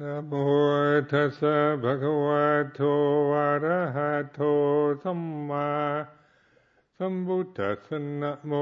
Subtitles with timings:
[0.00, 0.32] นะโม
[1.10, 2.80] ตัสสะภะคะวะโต
[3.34, 4.40] อะระหะโต
[5.02, 5.70] สัมมา
[6.96, 8.52] สัมพุทธัสสะนะโม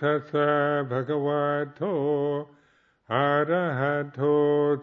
[0.00, 0.48] ตัสสะ
[0.90, 1.42] ภะคะวะ
[1.76, 1.82] โต
[3.12, 4.20] อะระหะโต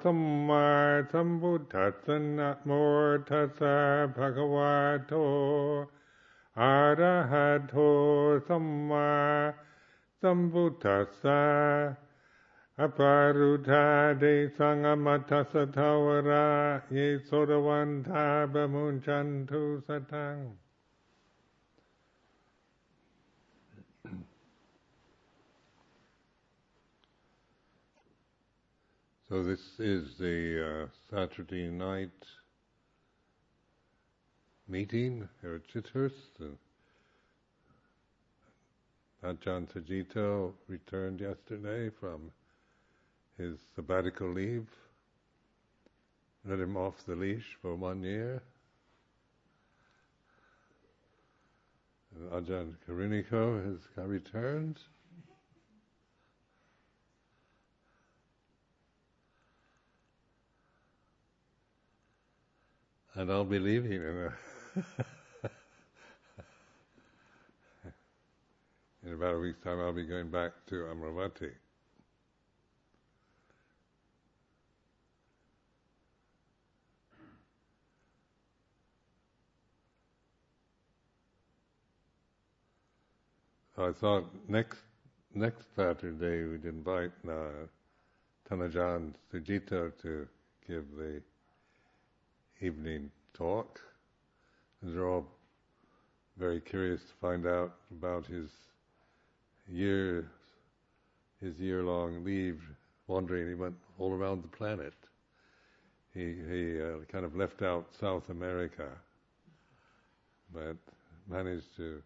[0.02, 0.68] สัมมา
[1.12, 2.70] สัมพุทธัสสะนะโม
[3.30, 3.78] ตัสสะ
[4.16, 4.74] ภะคะวะ
[5.08, 5.14] โต
[6.62, 7.76] อะระหะโต
[8.48, 9.12] สัมมา
[10.22, 11.42] สัมพุทธัสสะ
[12.79, 14.51] aparuta de
[16.91, 20.53] ye sodavanta bamunchantu satang.
[29.29, 32.11] So this is the uh, Saturday night
[34.69, 36.57] meeting here at Chithurst.
[39.25, 42.31] Ajahn Sucitto returned yesterday from
[43.39, 44.67] his sabbatical leave,
[46.45, 48.43] let him off the leash for one year.
[52.15, 54.79] And Ajahn Karuniko has returned.
[63.15, 64.33] And I'll be leaving in, a
[69.07, 69.81] in about a week's time.
[69.81, 71.53] I'll be going back to Amaravati.
[83.79, 84.79] I thought next
[85.35, 87.67] next Saturday we'd invite uh,
[88.49, 90.27] Tanajan Sujita to
[90.67, 91.21] give the
[92.63, 93.83] evening talk.
[94.83, 95.27] They're all
[96.39, 98.49] very curious to find out about his
[99.69, 100.31] year,
[101.43, 102.63] his year-long leave
[103.09, 103.47] wandering.
[103.47, 104.95] He went all around the planet.
[106.15, 108.89] He he uh, kind of left out South America,
[110.55, 110.77] but
[111.29, 112.03] managed to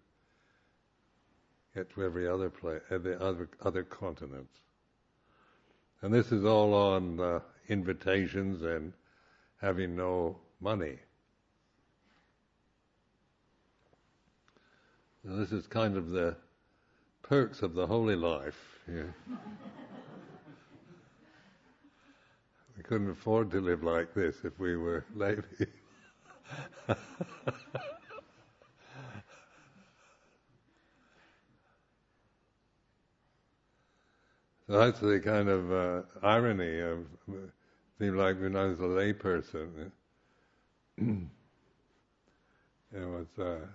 [1.75, 4.59] get to every other place, every other other continents.
[6.03, 8.93] And this is all on uh, invitations and
[9.61, 10.99] having no money.
[15.25, 16.37] And this is kind of the
[17.23, 18.81] perks of the holy life.
[18.89, 19.03] Yeah.
[22.77, 25.67] we couldn't afford to live like this if we were lazy.
[34.79, 37.07] that's the kind of uh, irony of
[37.99, 39.91] seemed like when I was a layperson,
[40.99, 41.29] it
[42.95, 43.67] was uh,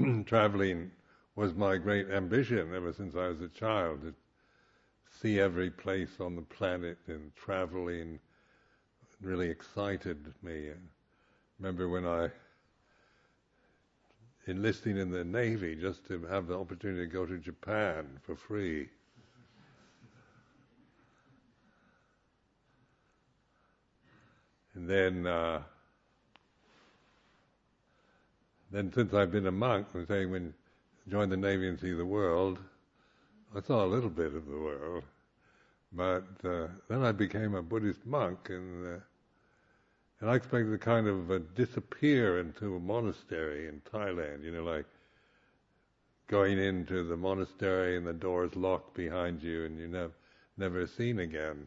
[0.26, 0.90] traveling
[1.34, 4.14] was my great ambition ever since I was a child to
[5.20, 8.18] see every place on the planet and traveling
[9.22, 10.68] really excited me.
[10.68, 10.88] And
[11.58, 12.30] remember when I
[14.46, 18.88] enlisting in the Navy just to have the opportunity to go to Japan for free.
[24.76, 25.62] And then, uh,
[28.70, 30.52] then since I've been a monk, I'm saying when
[31.08, 32.58] join the Navy and see the world,
[33.56, 35.04] I saw a little bit of the world.
[35.92, 39.00] But uh, then I became a Buddhist monk, and uh,
[40.20, 44.42] and I expected to kind of uh, disappear into a monastery in Thailand.
[44.42, 44.84] You know, like
[46.26, 50.14] going into the monastery and the doors locked behind you, and you're nev-
[50.58, 51.66] never seen again.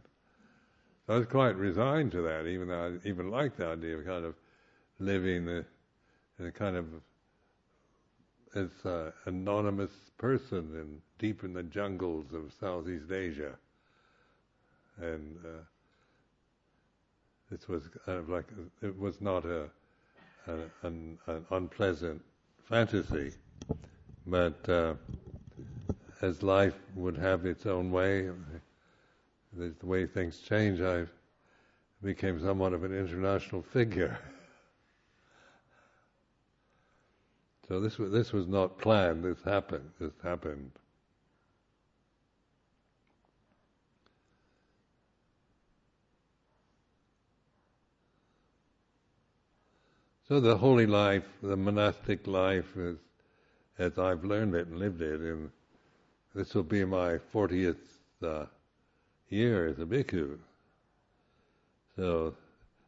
[1.10, 4.26] I was quite resigned to that, even though I even liked the idea of kind
[4.26, 4.36] of
[5.00, 5.66] living the,
[6.38, 6.86] in a kind of
[8.54, 13.56] as an anonymous person in deep in the jungles of Southeast Asia,
[15.02, 15.64] and uh,
[17.50, 18.46] this was kind of like
[18.84, 19.64] it was not a,
[20.48, 20.54] a
[20.84, 22.22] an, an, unpleasant
[22.66, 23.32] fantasy,
[24.28, 24.94] but uh,
[26.22, 28.30] as life would have its own way,
[29.54, 31.06] the, the way things change, I
[32.04, 34.18] became somewhat of an international figure.
[37.68, 39.24] So this was this was not planned.
[39.24, 39.92] This happened.
[40.00, 40.72] This happened.
[50.28, 52.98] So the holy life, the monastic life, is
[53.80, 55.52] as I've learned it and lived it, and
[56.36, 57.78] this will be my 40th
[58.24, 58.46] uh,
[59.30, 60.38] year as a bhikkhu.
[61.96, 62.36] So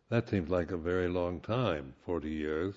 [0.10, 2.76] that seems like a very long time, 40 years.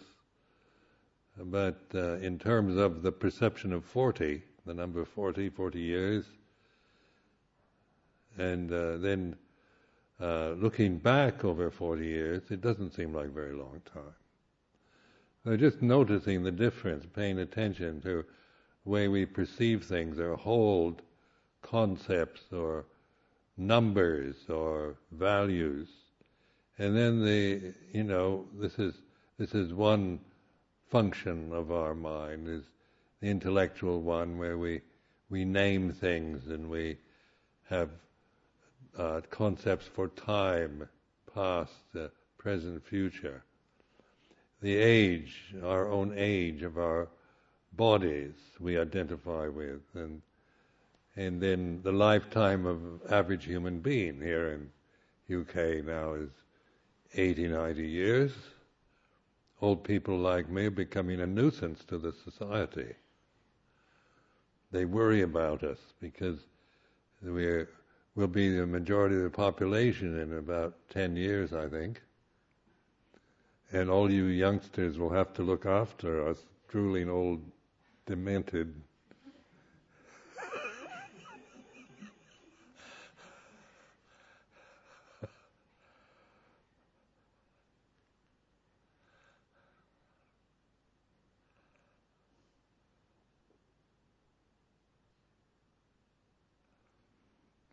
[1.37, 6.25] But uh, in terms of the perception of 40, the number 40, 40 years,
[8.39, 9.37] and uh, then
[10.21, 14.15] uh, looking back over 40 years, it doesn't seem like a very long time.
[15.45, 18.25] So just noticing the difference, paying attention to
[18.85, 21.03] the way we perceive things or hold
[21.63, 22.87] concepts or
[23.57, 25.89] numbers or values.
[26.79, 28.95] And then the, you know, this is,
[29.39, 30.21] this is one
[30.91, 32.65] function of our mind, is
[33.21, 34.81] the intellectual one where we,
[35.31, 36.99] we name things and we
[37.69, 37.91] have
[38.99, 40.89] uh, concepts for time,
[41.33, 42.09] past, uh,
[42.39, 43.43] present, future.
[44.63, 47.09] The age, our own age of our
[47.73, 50.23] bodies we identify with, and
[51.17, 52.81] and then the lifetime of
[53.11, 54.71] average human being here in
[55.37, 56.31] UK now is
[57.15, 58.33] 80, 90 years.
[59.61, 62.95] Old people like me are becoming a nuisance to the society.
[64.73, 66.41] They worry about us because
[67.23, 67.69] we're
[68.15, 72.01] will be the majority of the population in about 10 years, I think.
[73.73, 76.39] And all you youngsters will have to look after us
[76.69, 77.43] drooling old,
[78.07, 78.75] demented.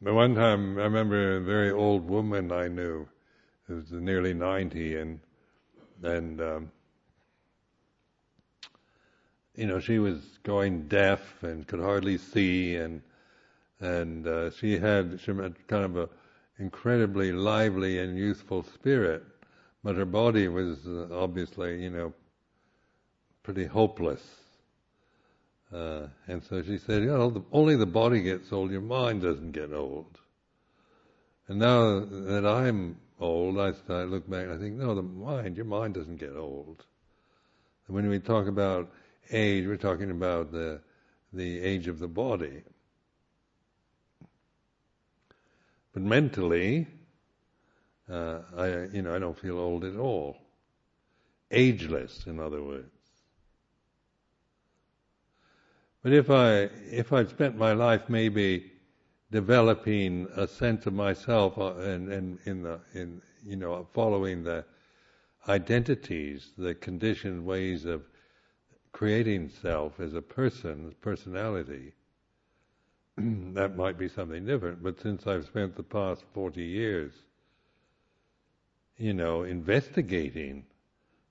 [0.01, 3.07] But one time, I remember a very old woman I knew,
[3.67, 5.19] who was nearly 90, and
[6.03, 6.71] and um,
[9.55, 13.01] you know she was going deaf and could hardly see, and
[13.79, 16.09] and uh, she had she had kind of a
[16.57, 19.23] incredibly lively and youthful spirit,
[19.83, 22.13] but her body was uh, obviously you know
[23.43, 24.40] pretty hopeless.
[25.73, 29.21] Uh, and so she said, you know, the, only the body gets old, your mind
[29.21, 30.19] doesn't get old.
[31.47, 35.55] And now that I'm old, I, I look back and I think, no, the mind,
[35.55, 36.83] your mind doesn't get old.
[37.87, 38.91] And when we talk about
[39.31, 40.81] age, we're talking about the,
[41.31, 42.63] the age of the body.
[45.93, 46.87] But mentally,
[48.09, 50.37] uh, I, you know, I don't feel old at all.
[51.49, 53.00] Ageless, in other words.
[56.03, 58.71] But if I if I'd spent my life maybe
[59.31, 64.65] developing a sense of myself uh, and, and in the in you know following the
[65.47, 68.03] identities, the conditioned ways of
[68.91, 71.93] creating self as a person, personality,
[73.17, 74.83] that might be something different.
[74.83, 77.13] But since I've spent the past 40 years,
[78.97, 80.65] you know, investigating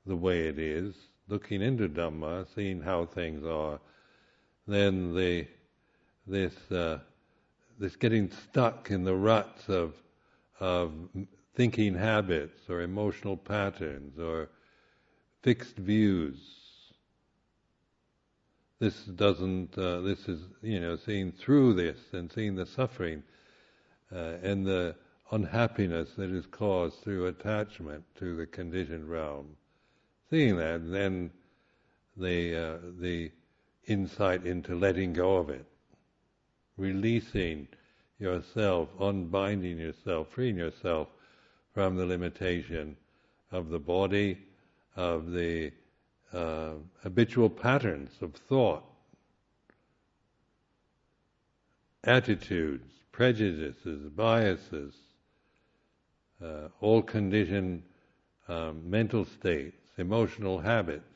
[0.07, 0.95] the way it is,
[1.29, 3.79] looking into Dhamma, seeing how things are,
[4.73, 5.47] then the
[6.27, 6.99] this uh,
[7.79, 9.95] this getting stuck in the ruts of
[10.61, 10.93] of
[11.55, 14.49] thinking habits or emotional patterns or
[15.43, 16.37] fixed views.
[18.79, 19.77] This doesn't.
[19.77, 23.23] Uh, this is you know seeing through this and seeing the suffering
[24.15, 24.95] uh, and the
[25.31, 29.57] unhappiness that is caused through attachment to the conditioned realm.
[30.31, 31.31] Seeing that, then
[32.17, 33.31] the uh, the
[33.87, 35.65] insight into letting go of it,
[36.77, 37.67] releasing
[38.19, 41.09] yourself, unbinding yourself, freeing yourself
[41.73, 42.97] from the limitation
[43.51, 44.39] of the body,
[44.97, 45.73] of the
[46.33, 48.85] uh, habitual patterns of thought,
[52.05, 54.95] attitudes, prejudices, biases,
[56.43, 57.83] uh, all conditioned
[58.49, 61.10] um, mental states, emotional habits,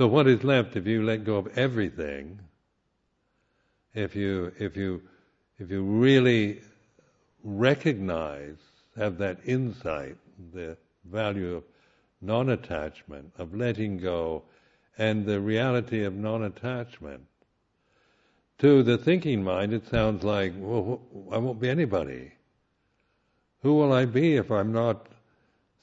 [0.00, 2.40] So what is left if you let go of everything?
[3.92, 5.02] If you if you
[5.58, 6.62] if you really
[7.44, 8.56] recognize,
[8.96, 10.16] have that insight,
[10.54, 11.64] the value of
[12.22, 14.44] non-attachment, of letting go,
[14.96, 17.26] and the reality of non-attachment.
[18.60, 22.32] To the thinking mind, it sounds like, well, I won't be anybody.
[23.60, 25.08] Who will I be if I'm not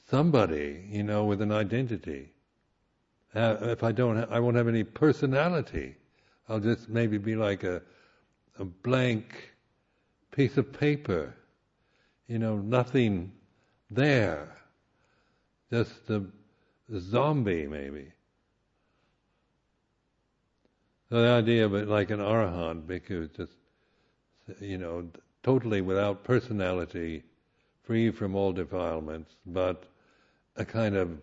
[0.10, 2.32] somebody, you know, with an identity?
[3.38, 5.96] Uh, if I don't, ha- I won't have any personality.
[6.50, 7.84] I'll just maybe be like a,
[8.58, 9.52] a blank
[10.32, 11.36] piece of paper.
[12.28, 13.32] You know, nothing
[13.92, 14.58] there.
[15.70, 16.24] Just a,
[16.98, 18.12] zombie, maybe.
[21.10, 23.54] So the idea of it like an arahant bhikkhu, just,
[24.60, 25.08] you know,
[25.44, 27.24] totally without personality,
[27.84, 29.84] free from all defilements, but
[30.56, 31.20] a kind of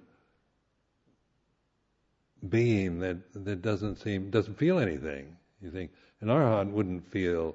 [2.49, 5.37] being that that doesn't seem doesn't feel anything.
[5.63, 7.55] You think an arhat wouldn't feel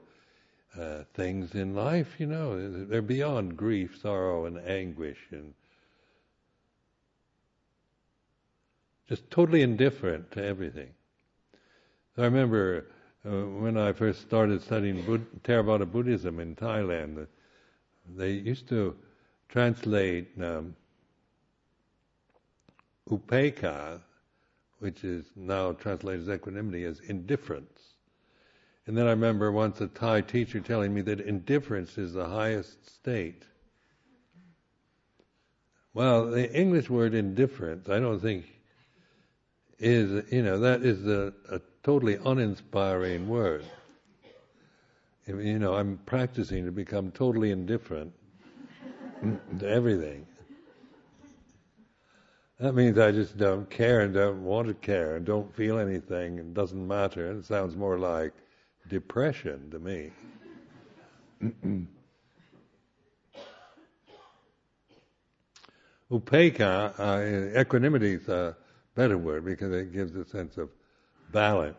[0.77, 5.53] uh, things in life, you know, they're beyond grief, sorrow, and anguish, and
[9.07, 10.89] just totally indifferent to everything.
[12.17, 12.87] I remember
[13.25, 17.27] uh, when I first started studying Bud- Theravada Buddhism in Thailand,
[18.15, 18.95] they used to
[19.47, 20.75] translate um,
[23.09, 24.01] upekkha,
[24.79, 27.95] which is now translated as equanimity, as indifference.
[28.87, 32.89] And then I remember once a Thai teacher telling me that indifference is the highest
[32.89, 33.43] state.
[35.93, 38.45] Well, the English word indifference, I don't think
[39.79, 43.65] is, you know, that is a, a totally uninspiring word.
[45.27, 48.13] You know, I'm practicing to become totally indifferent
[49.59, 50.25] to everything.
[52.59, 56.39] That means I just don't care and don't want to care and don't feel anything
[56.39, 57.31] and doesn't matter.
[57.31, 58.33] It sounds more like
[58.89, 60.11] depression to me.
[66.11, 68.57] Upekkha, uh, equanimity is a
[68.93, 70.69] better word because it gives a sense of
[71.31, 71.77] balance.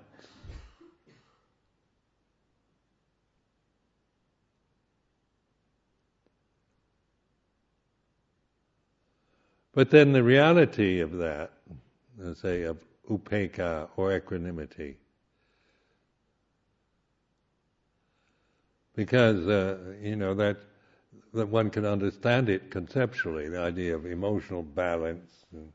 [9.73, 11.53] But then the reality of that,
[12.19, 14.97] let's say of upekkha or equanimity,
[18.97, 20.59] because uh, you know that
[21.33, 25.73] that one can understand it conceptually, the idea of emotional balance, and,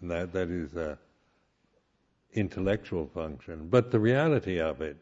[0.00, 0.98] and that that is a
[2.32, 3.68] intellectual function.
[3.68, 4.96] But the reality of it,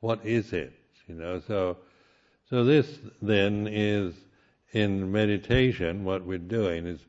[0.00, 0.72] what is it?
[1.06, 1.78] You know, so
[2.50, 4.14] so this then is
[4.74, 6.04] in meditation.
[6.04, 7.00] What we're doing is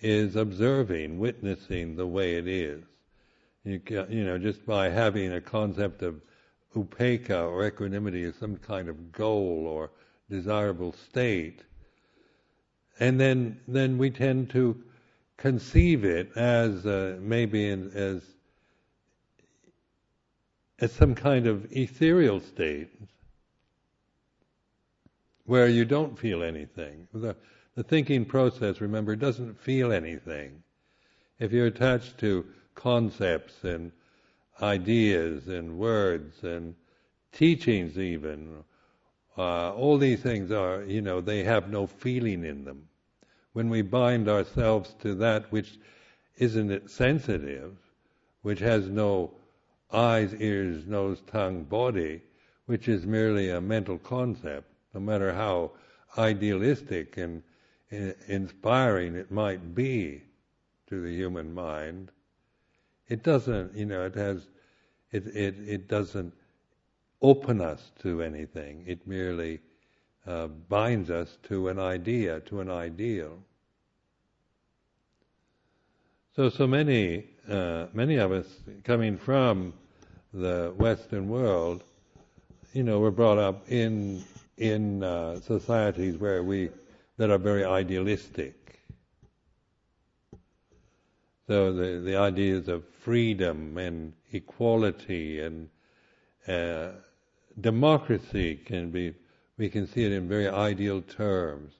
[0.00, 2.82] is observing, witnessing the way it is.
[3.64, 6.20] You, you know, just by having a concept of
[6.74, 9.90] upekkha or equanimity as some kind of goal or
[10.28, 11.62] desirable state.
[12.98, 14.82] And then, then we tend to
[15.36, 18.22] conceive it as uh, maybe in, as
[20.80, 22.90] as some kind of ethereal state
[25.44, 27.08] where you don't feel anything.
[27.12, 27.36] The,
[27.74, 30.62] the thinking process, remember, doesn't feel anything.
[31.38, 33.92] If you're attached to concepts and
[34.60, 36.74] ideas and words and
[37.32, 38.64] teachings even.
[39.36, 42.88] Uh, all these things are, you know, they have no feeling in them.
[43.54, 45.78] When we bind ourselves to that which
[46.36, 47.76] isn't sensitive,
[48.42, 49.32] which has no
[49.92, 52.22] eyes, ears, nose, tongue, body,
[52.66, 55.72] which is merely a mental concept, no matter how
[56.18, 57.42] idealistic and
[58.28, 60.22] inspiring it might be
[60.88, 62.10] to the human mind,
[63.08, 64.46] it doesn't, you know, it has,
[65.10, 66.32] it, it, it doesn't
[67.20, 68.84] open us to anything.
[68.86, 69.60] It merely
[70.26, 73.38] uh, binds us to an idea, to an ideal.
[76.34, 78.46] So, so many, uh, many of us
[78.84, 79.74] coming from
[80.32, 81.84] the Western world,
[82.72, 84.24] you know, were brought up in
[84.62, 86.70] in uh, societies where we
[87.16, 88.80] that are very idealistic.
[91.48, 95.68] So the, the ideas of freedom and equality and
[96.46, 96.92] uh,
[97.60, 99.14] democracy can be,
[99.58, 101.72] we can see it in very ideal terms,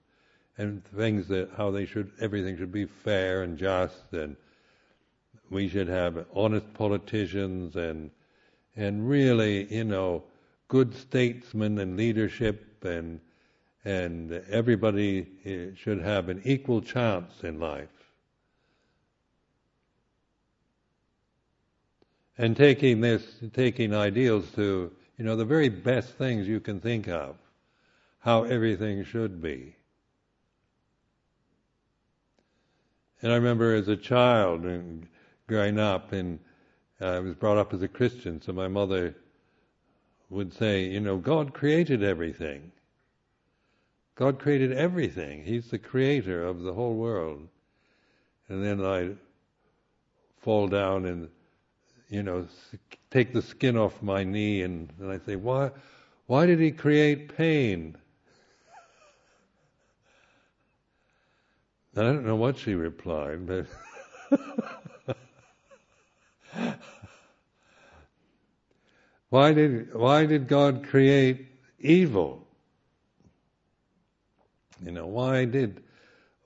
[0.59, 4.37] and things that how they should, everything should be fair and just, and
[5.51, 8.11] we should have honest politicians and
[8.75, 10.25] and really, you know,
[10.69, 13.21] good statesmen and leadership and
[13.85, 17.89] and everybody eh, should have an equal chance in life.
[22.39, 23.23] and taking this,
[23.53, 27.37] taking ideals to, you know, the very best things you can think of,
[28.21, 29.75] how everything should be.
[33.21, 35.07] And I remember as a child and
[35.47, 36.41] growing up, and
[37.01, 39.15] I was brought up as a Christian, so my mother
[40.33, 42.73] would say, you know, God created everything.
[44.15, 45.45] God created everything.
[45.45, 47.49] He's the creator of the whole world.
[48.49, 49.17] And then I'd
[50.41, 51.29] fall down and
[52.12, 52.47] you know,
[53.11, 55.71] take the skin off my knee, and, and I say, why,
[56.27, 57.97] why did he create pain?
[61.97, 63.65] I don't know what she replied, but
[69.33, 71.47] why did why did God create
[71.79, 72.47] evil?
[74.85, 75.83] You know, why did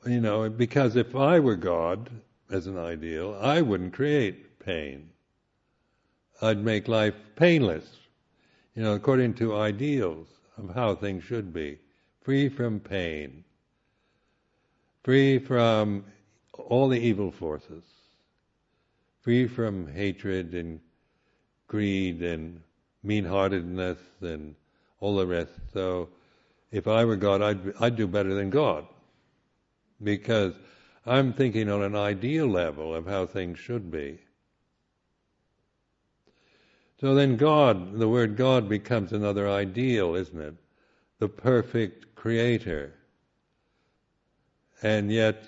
[0.07, 2.09] you know, because if I were God,
[2.49, 5.11] as an ideal, I wouldn't create pain.
[6.41, 7.97] I'd make life painless,
[8.77, 11.79] you know, according to ideals of how things should be,
[12.23, 13.43] free from pain,
[15.03, 16.05] free from
[16.53, 17.83] all the evil forces,
[19.23, 20.79] free from hatred and
[21.67, 22.63] greed and
[23.07, 24.55] mean-heartedness and
[25.01, 25.53] all the rest.
[25.73, 26.09] So,
[26.71, 28.87] if I were God, I'd I'd do better than God,
[30.03, 30.55] because
[31.07, 34.19] I'm thinking on an ideal level of how things should be.
[37.01, 40.55] So then God, the word God becomes another ideal, isn't it?
[41.19, 42.95] The perfect creator.
[44.83, 45.45] And yet,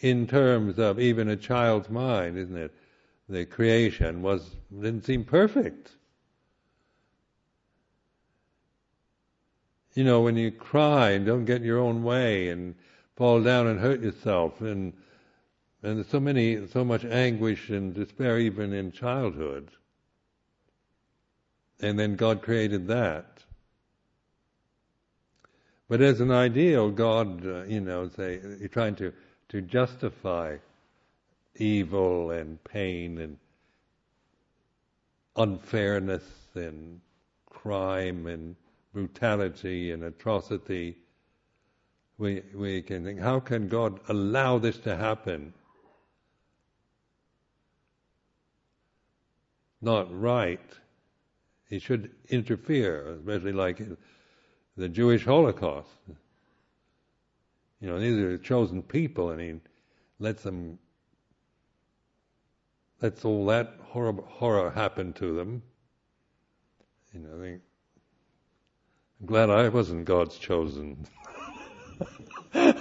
[0.00, 2.72] in terms of even a child's mind, isn't it?
[3.28, 5.90] The creation was didn't seem perfect.
[9.94, 12.74] You know, when you cry and don't get your own way and
[13.16, 14.92] fall down and hurt yourself and
[15.82, 19.70] and there's so many so much anguish and despair even in childhood
[21.82, 23.26] and then God created that.
[25.88, 29.12] But as an ideal, God, uh, you know, say you're trying to
[29.48, 30.56] to justify
[31.56, 33.36] evil and pain and
[35.36, 37.00] unfairness and
[37.50, 38.56] crime and
[38.92, 40.98] brutality and atrocity.
[42.18, 45.54] We we can think, how can God allow this to happen?
[49.80, 50.60] Not right
[51.72, 53.80] he should interfere, especially like
[54.76, 55.88] the Jewish Holocaust.
[57.80, 59.54] You know, these are chosen people, and he
[60.18, 60.78] lets them,
[63.00, 65.62] lets all that horror, horror happen to them.
[67.14, 67.58] You know,
[69.24, 71.06] Glad I wasn't God's chosen.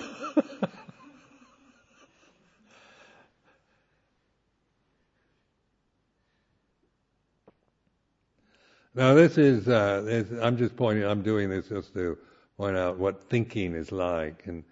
[8.94, 12.18] Now this is, uh, this, I'm just pointing, I'm doing this just to
[12.58, 14.66] point out what thinking is like and,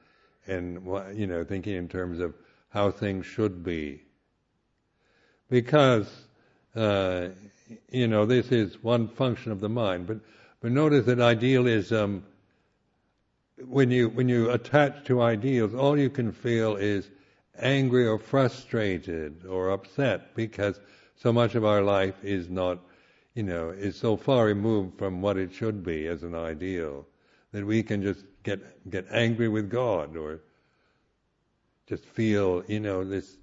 [0.45, 2.33] and what, you know, thinking in terms of
[2.69, 4.01] how things should be.
[5.49, 6.11] Because,
[6.75, 7.29] uh,
[7.89, 10.19] you know, this is one function of the mind, but,
[10.61, 12.25] but notice that idealism,
[13.65, 17.09] when you, when you attach to ideals, all you can feel is
[17.57, 20.79] angry or frustrated or upset because
[21.15, 22.79] so much of our life is not
[23.39, 27.05] you know, is so far removed from what it should be as an ideal
[27.53, 30.41] that we can just get get angry with God or
[31.87, 33.37] just feel, you know, this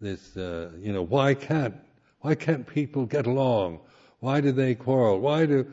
[0.00, 1.76] this uh, you know, why can't
[2.22, 3.78] why can't people get along?
[4.20, 5.20] Why do they quarrel?
[5.20, 5.72] Why do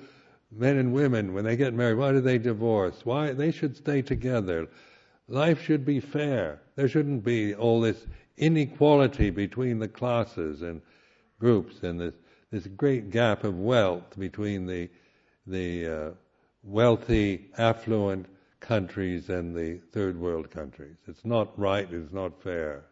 [0.55, 3.05] men and women when they get married, why do they divorce?
[3.05, 4.67] Why they should stay together.
[5.27, 6.61] Life should be fair.
[6.75, 8.05] There shouldn't be all this
[8.37, 10.81] inequality between the classes and
[11.39, 12.15] groups and this
[12.51, 14.89] this great gap of wealth between the
[15.47, 16.11] the uh,
[16.63, 18.27] wealthy, affluent
[18.59, 20.95] countries and the third world countries.
[21.07, 21.87] It's not right.
[21.91, 22.85] It's not fair.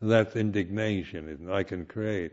[0.00, 1.48] That's indignation.
[1.50, 2.32] I can create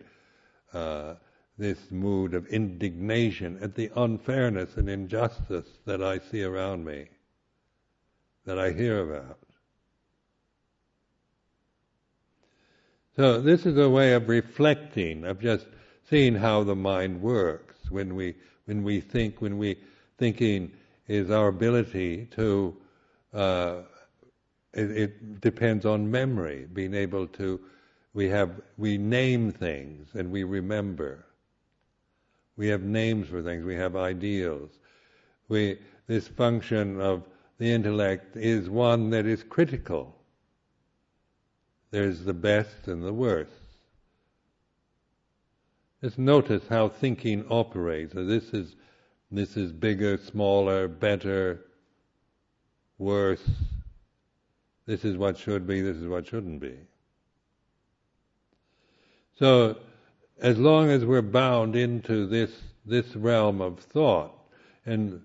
[0.73, 1.15] uh,
[1.59, 7.07] this mood of indignation at the unfairness and injustice that I see around me,
[8.45, 9.37] that I hear about.
[13.17, 15.67] So this is a way of reflecting, of just
[16.09, 19.77] seeing how the mind works when we when we think when we
[20.17, 20.71] thinking
[21.07, 22.75] is our ability to
[23.33, 23.81] uh,
[24.73, 27.59] it, it, depends on memory being able to
[28.13, 31.25] we have we name things and we remember
[32.59, 34.69] we have names for things we have ideals
[35.47, 37.23] we this function of
[37.57, 40.15] the intellect is one that is critical
[41.91, 43.51] there's the best and the worst
[46.01, 48.13] just notice how thinking operates.
[48.13, 48.75] So this is
[49.31, 51.65] this is bigger, smaller, better,
[52.97, 53.47] worse.
[54.85, 56.75] This is what should be, this is what shouldn't be.
[59.37, 59.77] So
[60.41, 62.51] as long as we're bound into this
[62.85, 64.33] this realm of thought,
[64.85, 65.21] and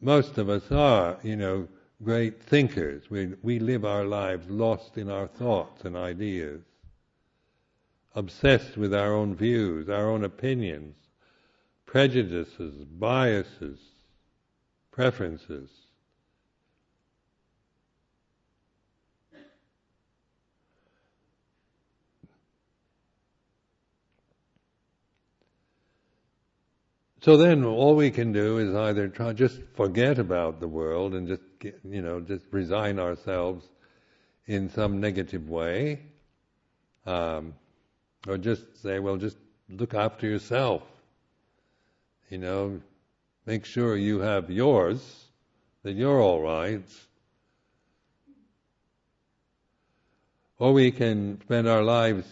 [0.00, 1.68] most of us are, you know,
[2.02, 3.10] great thinkers.
[3.10, 6.62] We we live our lives lost in our thoughts and ideas
[8.14, 10.94] obsessed with our own views, our own opinions,
[11.86, 13.78] prejudices, biases,
[14.92, 15.68] preferences.
[27.24, 31.26] So then, all we can do is either try just forget about the world and
[31.26, 33.66] just get, you know just resign ourselves
[34.46, 36.00] in some negative way,
[37.06, 37.54] Um,
[38.28, 39.38] or just say, well, just
[39.70, 40.82] look after yourself.
[42.28, 42.82] You know,
[43.46, 45.00] make sure you have yours,
[45.82, 46.86] that you're all right.
[50.58, 52.26] Or we can spend our lives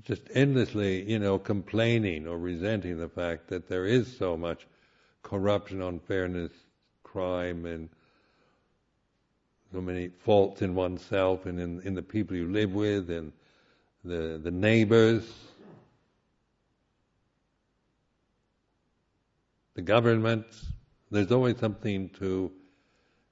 [0.00, 4.66] just endlessly, you know, complaining or resenting the fact that there is so much
[5.22, 6.52] corruption, unfairness,
[7.02, 7.88] crime, and
[9.72, 13.32] so many faults in oneself and in, in the people you live with and
[14.04, 15.30] the, the neighbors,
[19.74, 20.46] the government.
[21.10, 22.50] There's always something to,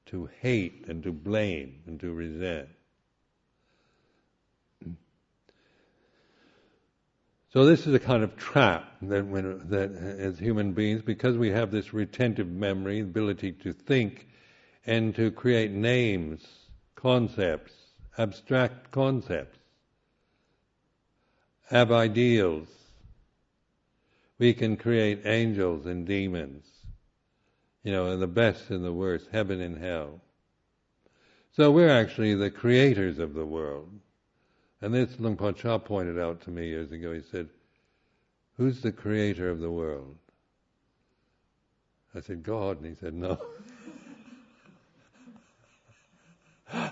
[0.07, 2.69] to hate and to blame and to resent.
[7.53, 11.51] So this is a kind of trap that, when, that as human beings, because we
[11.51, 14.29] have this retentive memory, ability to think
[14.87, 16.47] and to create names,
[16.95, 17.73] concepts,
[18.17, 19.59] abstract concepts,
[21.67, 22.69] have ideals.
[24.39, 26.65] We can create angels and demons,
[27.83, 30.21] you know, and the best and the worst, heaven and hell.
[31.53, 33.91] So we're actually the creators of the world.
[34.83, 37.13] And this Luang Por Chah pointed out to me years ago.
[37.13, 37.49] He said,
[38.57, 40.17] Who's the creator of the world?
[42.15, 42.79] I said, God.
[42.79, 43.39] And he said, No.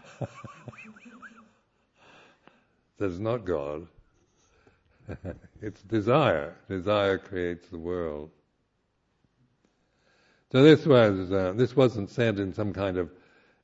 [2.98, 3.86] That's not God.
[5.62, 6.54] it's desire.
[6.68, 8.30] Desire creates the world.
[10.50, 13.10] So this was uh, this wasn't said in some kind of,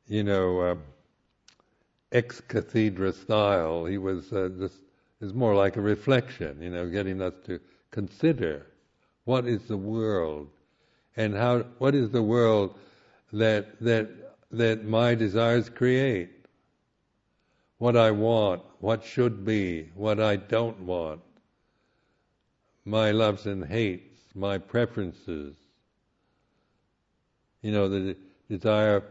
[0.06, 0.76] you know, uh,
[2.14, 3.84] ex cathedra style.
[3.84, 4.80] He was uh, just
[5.20, 8.66] is more like a reflection, you know, getting us to consider
[9.24, 10.48] what is the world
[11.16, 12.78] and how what is the world
[13.32, 14.08] that that
[14.50, 16.30] that my desires create.
[17.78, 21.20] What I want, what should be, what I don't want,
[22.84, 25.56] my loves and hates, my preferences.
[27.62, 28.16] You know, the
[28.48, 29.02] desire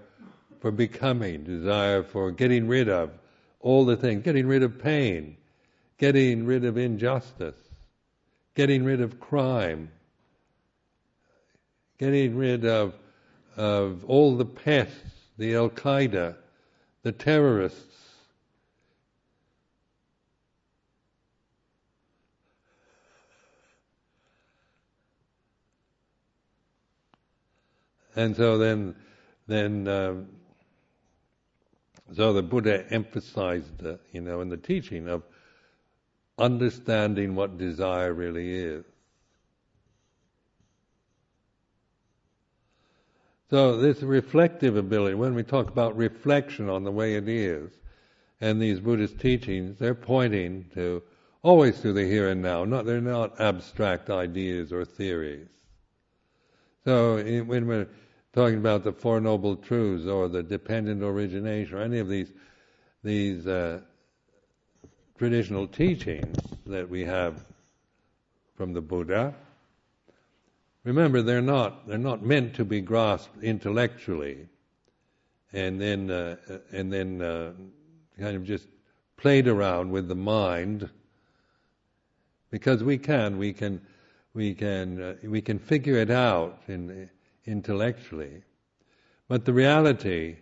[0.63, 3.12] for becoming, desire for getting rid of
[3.60, 5.36] all the things, getting rid of pain,
[5.97, 7.58] getting rid of injustice,
[8.56, 9.91] getting rid of crime,
[11.97, 12.93] getting rid of,
[13.58, 14.95] of all the pests,
[15.38, 16.38] the Al Qaeda,
[17.02, 17.97] the terrorists.
[28.15, 28.95] And so then,
[29.47, 30.28] then um,
[32.15, 35.23] so the Buddha emphasized, you know, in the teaching of
[36.38, 38.86] understanding what desire really is.
[43.49, 47.71] So this reflective ability, when we talk about reflection on the way it is,
[48.41, 51.04] and these Buddhist teachings, they're pointing to
[51.43, 52.65] always to the here and now.
[52.65, 55.47] Not they're not abstract ideas or theories.
[56.84, 57.88] So when we're
[58.34, 62.34] talking about the Four Noble Truths or the dependent origination or any of these
[63.04, 63.82] these uh,
[65.17, 67.46] traditional teachings that we have
[68.56, 69.36] from the Buddha.
[70.84, 74.48] Remember, they're not they're not meant to be grasped intellectually,
[75.54, 76.36] and then uh,
[76.72, 77.52] and then uh,
[78.19, 78.67] kind of just
[79.17, 80.89] played around with the mind.
[82.50, 83.82] Because we can, we can,
[84.36, 87.10] we can, uh, we can figure it out in
[87.45, 88.43] intellectually.
[89.27, 90.38] But the reality,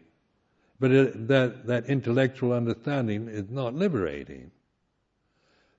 [0.79, 4.51] but it, that, that intellectual understanding is not liberating.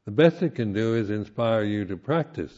[0.05, 2.53] The best it can do is inspire you to practice.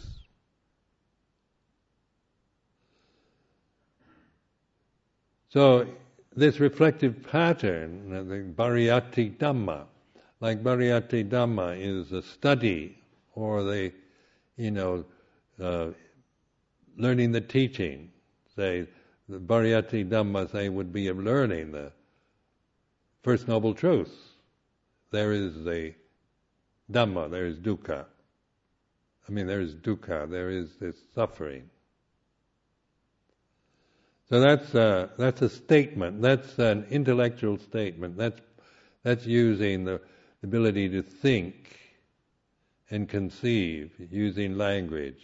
[5.50, 5.86] So,
[6.34, 9.84] this reflective pattern, the Pariyatti Dhamma,
[10.40, 12.98] like Pariyatti Dhamma is a study
[13.34, 13.92] or the,
[14.56, 15.04] you know,
[15.62, 15.88] uh,
[16.96, 18.10] learning the teaching
[18.56, 18.86] say,
[19.28, 21.92] the Pariyatti Dhamma say would be of learning the
[23.22, 24.14] First Noble Truth.
[25.10, 25.94] There is the
[26.90, 28.04] Dhamma, there is dukkha.
[29.26, 31.70] I mean, there is dukkha, there is this suffering.
[34.28, 36.22] So that's a, that's a statement.
[36.22, 38.16] That's an intellectual statement.
[38.16, 38.40] That's
[39.04, 40.00] that's using the
[40.42, 41.78] ability to think
[42.90, 45.22] and conceive using language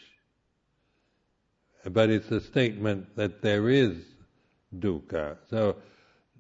[1.85, 3.97] but it's a statement that there is
[4.79, 5.37] dukkha.
[5.49, 5.77] So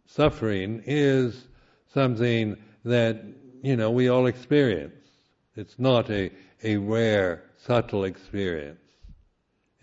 [0.06, 1.46] suffering is
[1.92, 3.22] something that,
[3.62, 4.94] you know, we all experience.
[5.56, 6.30] It's not a,
[6.62, 8.78] a rare, subtle experience.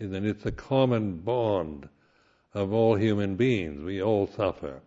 [0.00, 1.88] And it's a common bond
[2.54, 3.82] of all human beings.
[3.82, 4.80] We all suffer.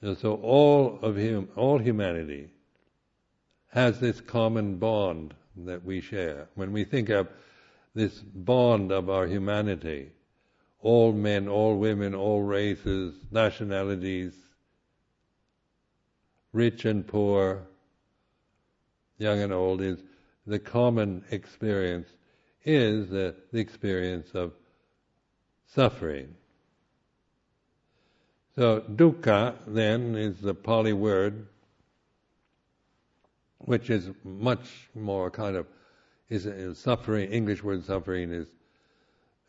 [0.00, 2.50] And so all of him, all humanity
[3.68, 6.48] has this common bond that we share.
[6.54, 7.28] When we think of
[7.94, 10.10] this bond of our humanity,
[10.80, 14.34] all men, all women, all races, nationalities,
[16.52, 17.66] rich and poor,
[19.18, 19.98] young and old, is
[20.46, 22.08] the common experience
[22.64, 24.52] is the, the experience of
[25.66, 26.34] suffering.
[28.56, 31.46] So dukkha then is the Pali word
[33.64, 35.66] which is much more kind of
[36.28, 37.30] is, is suffering.
[37.30, 38.46] English word suffering is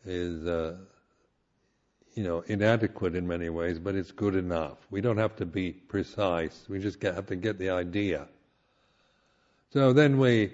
[0.04, 0.76] is uh,
[2.14, 4.78] you know inadequate in many ways, but it's good enough.
[4.90, 6.64] We don't have to be precise.
[6.68, 8.28] We just get, have to get the idea.
[9.70, 10.52] So then we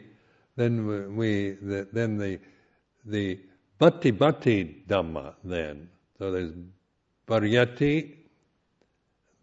[0.56, 2.40] then we the, then the
[3.04, 3.40] the
[3.80, 5.88] patipatti dhamma then.
[6.18, 6.52] So there's
[7.26, 8.14] pariyatti,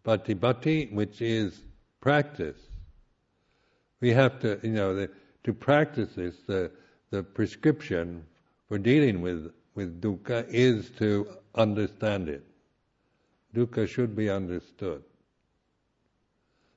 [0.05, 1.61] bhati bhati, which is
[2.01, 2.68] practice
[4.01, 5.09] we have to, you know, the,
[5.43, 6.71] to practice this, the,
[7.11, 8.25] the prescription
[8.67, 12.43] for dealing with, with dukkha is to understand it.
[13.55, 15.03] Dukkha should be understood.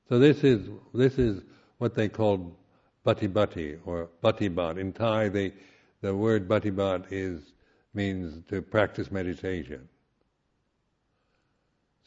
[0.09, 1.43] So this is, this is
[1.79, 2.57] what they call
[3.05, 4.79] bhati or bhatibat.
[4.79, 5.53] In Thai, the,
[6.01, 7.53] the word bhatibat is,
[7.95, 9.89] means to practice meditation.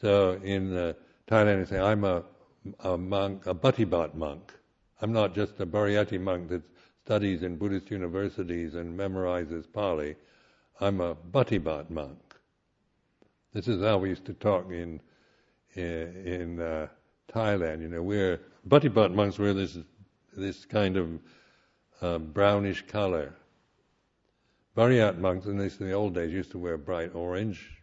[0.00, 0.92] So in uh,
[1.30, 2.22] Thailand, they say, I'm a,
[2.80, 4.52] a monk, a bhatibat monk.
[5.00, 6.62] I'm not just a Pariyatti monk that
[7.04, 10.16] studies in Buddhist universities and memorizes Pali.
[10.80, 12.18] I'm a Bhatibat monk.
[13.52, 15.00] This is how we used to talk in
[15.74, 16.88] in, in uh,
[17.32, 17.82] Thailand.
[17.82, 19.38] You know, we're Bhatibat monks.
[19.38, 19.78] Wear this
[20.36, 21.18] this kind of
[22.00, 23.34] uh, brownish color.
[24.76, 27.82] Bariyat monks in, this, in the old days used to wear bright orange.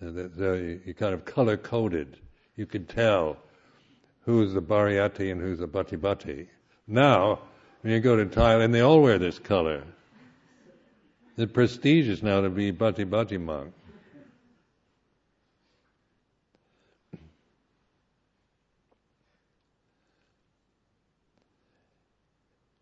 [0.00, 2.18] You kind of color coded.
[2.56, 3.38] You could tell
[4.30, 6.46] who's the Pariyatti and who's the Bhati
[6.86, 7.40] Now,
[7.82, 9.84] when you go to Thailand, they all wear this color.
[11.36, 13.74] It's prestigious now to be Bhati monk.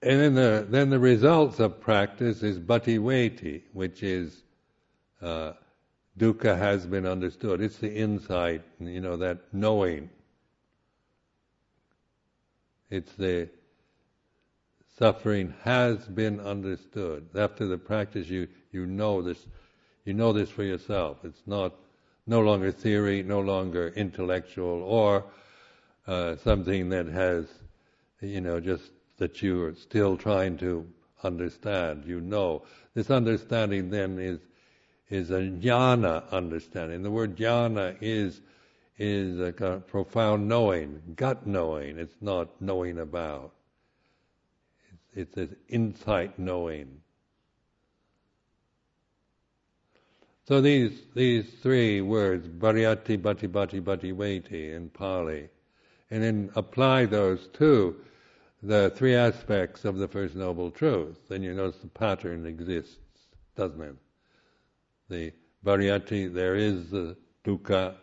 [0.01, 4.43] And then the, then the results of practice is bhati which is
[5.21, 5.53] uh,
[6.17, 7.61] dukkha has been understood.
[7.61, 10.09] It's the insight, you know, that knowing.
[12.91, 13.49] It's the
[14.99, 17.29] suffering has been understood.
[17.37, 19.47] After the practice, you, you know this,
[20.05, 21.19] you know this for yourself.
[21.25, 21.75] It's not
[22.27, 25.25] no longer theory, no longer intellectual, or
[26.07, 27.47] uh, something that has,
[28.21, 30.87] you know, just that you are still trying to
[31.23, 32.05] understand.
[32.07, 32.63] You know
[32.95, 34.41] this understanding then is
[35.11, 37.03] is a jnana understanding.
[37.03, 38.41] The word jnana is
[38.99, 41.99] is a kind of profound knowing, gut knowing.
[41.99, 43.53] It's not knowing about.
[44.91, 47.01] It's, it's an insight knowing.
[50.47, 55.49] So these these three words, Pariyatti, Bhati, Bhati, Bhati, Veti in Pali,
[56.11, 57.97] and then apply those to
[58.63, 62.97] the three aspects of the First Noble Truth, then you notice the pattern exists,
[63.57, 63.97] doesn't it?
[65.09, 65.33] The
[65.65, 67.95] Pariyatti, there is the dukkha,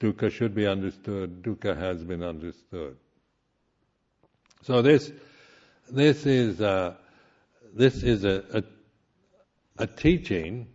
[0.00, 1.42] Dukkha should be understood.
[1.42, 2.96] Dukkha has been understood.
[4.62, 5.12] So this
[5.90, 6.96] this is a,
[7.74, 8.44] this is a,
[9.78, 10.68] a, a teaching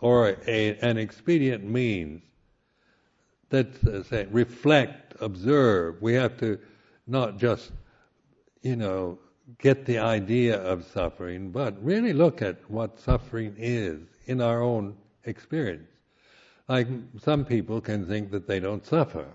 [0.00, 2.22] or a, an expedient means
[3.48, 6.00] that uh, say reflect, observe.
[6.02, 6.58] We have to
[7.06, 7.72] not just
[8.62, 9.18] you know
[9.58, 14.96] get the idea of suffering, but really look at what suffering is in our own
[15.24, 15.91] experience.
[16.68, 16.86] Like
[17.20, 19.26] some people can think that they don't suffer.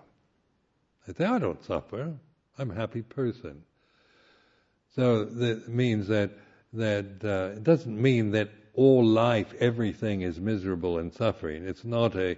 [1.06, 2.14] They say, I don't suffer.
[2.58, 3.64] I'm a happy person.
[4.96, 6.32] So that means that
[6.74, 11.68] that uh, it doesn't mean that all life, everything is miserable and suffering.
[11.68, 12.38] It's not a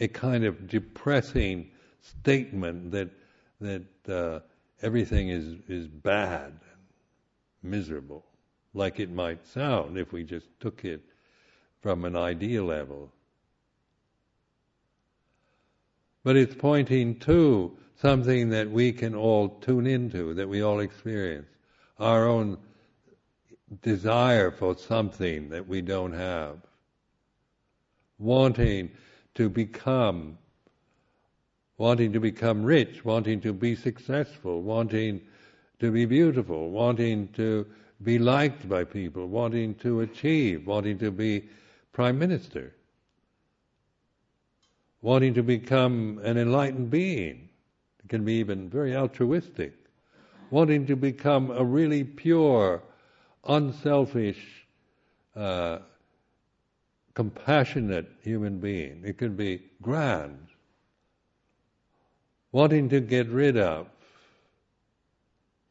[0.00, 3.10] a kind of depressing statement that
[3.60, 4.40] that uh,
[4.82, 8.24] everything is is bad and miserable,
[8.74, 11.02] like it might sound if we just took it
[11.80, 13.12] from an idea level
[16.22, 21.48] but it's pointing to something that we can all tune into, that we all experience.
[21.98, 22.58] Our own
[23.82, 26.58] desire for something that we don't have.
[28.18, 28.90] Wanting
[29.34, 30.36] to become,
[31.78, 35.20] wanting to become rich, wanting to be successful, wanting
[35.78, 37.66] to be beautiful, wanting to
[38.02, 41.48] be liked by people, wanting to achieve, wanting to be
[41.92, 42.74] prime minister
[45.02, 47.48] wanting to become an enlightened being,
[48.04, 49.72] It can be even very altruistic,
[50.50, 52.82] wanting to become a really pure,
[53.44, 54.66] unselfish,
[55.34, 55.78] uh,
[57.14, 59.02] compassionate human being.
[59.04, 60.48] It can be grand,
[62.52, 63.86] wanting to get rid of,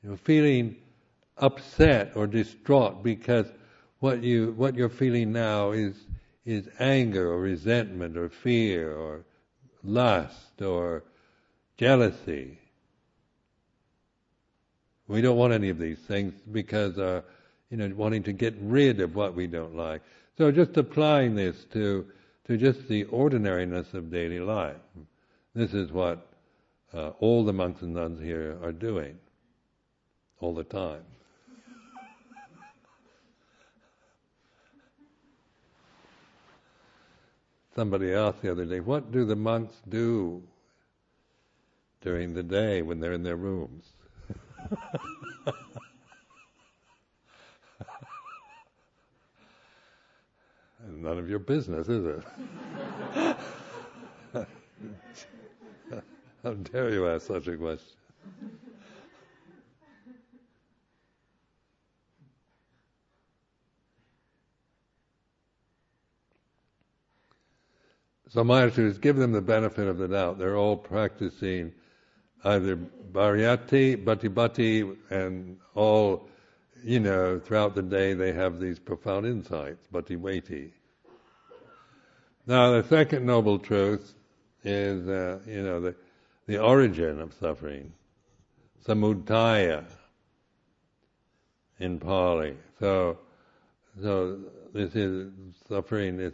[0.04, 0.76] you know, feeling
[1.38, 3.48] upset or distraught because
[4.00, 5.96] what you what you're feeling now is
[6.49, 9.23] is anger or resentment or fear or
[9.83, 11.03] lust or
[11.77, 12.57] jealousy.
[15.07, 17.21] We don't want any of these things because, uh,
[17.69, 20.01] you know, wanting to get rid of what we don't like.
[20.39, 22.07] So just applying this to
[22.47, 24.81] to just the ordinariness of daily life.
[25.53, 26.25] This is what
[26.91, 29.19] uh, all the monks and nuns here are doing
[30.39, 31.03] all the time.
[37.80, 40.44] Somebody asked the other day, what do the monks do
[42.02, 43.94] during the day when they're in their rooms?
[50.89, 52.22] None of your business, is it?
[56.44, 57.96] How dare you ask such a question?
[68.30, 70.38] So my attitude is give them the benefit of the doubt.
[70.38, 71.74] They're all practicing
[72.44, 72.78] either
[73.12, 76.30] pariyatti, Bhati Bhati, and all,
[76.84, 80.72] you know, throughout the day they have these profound insights, pativedha.
[82.46, 84.13] Now the second noble truth
[84.63, 85.96] is, uh, you know, the,
[86.46, 87.94] the origin of suffering,
[88.86, 89.86] samudaya
[91.80, 92.56] in Pali.
[92.80, 93.18] So,
[94.02, 94.39] so
[94.72, 95.32] this is
[95.68, 96.34] suffering is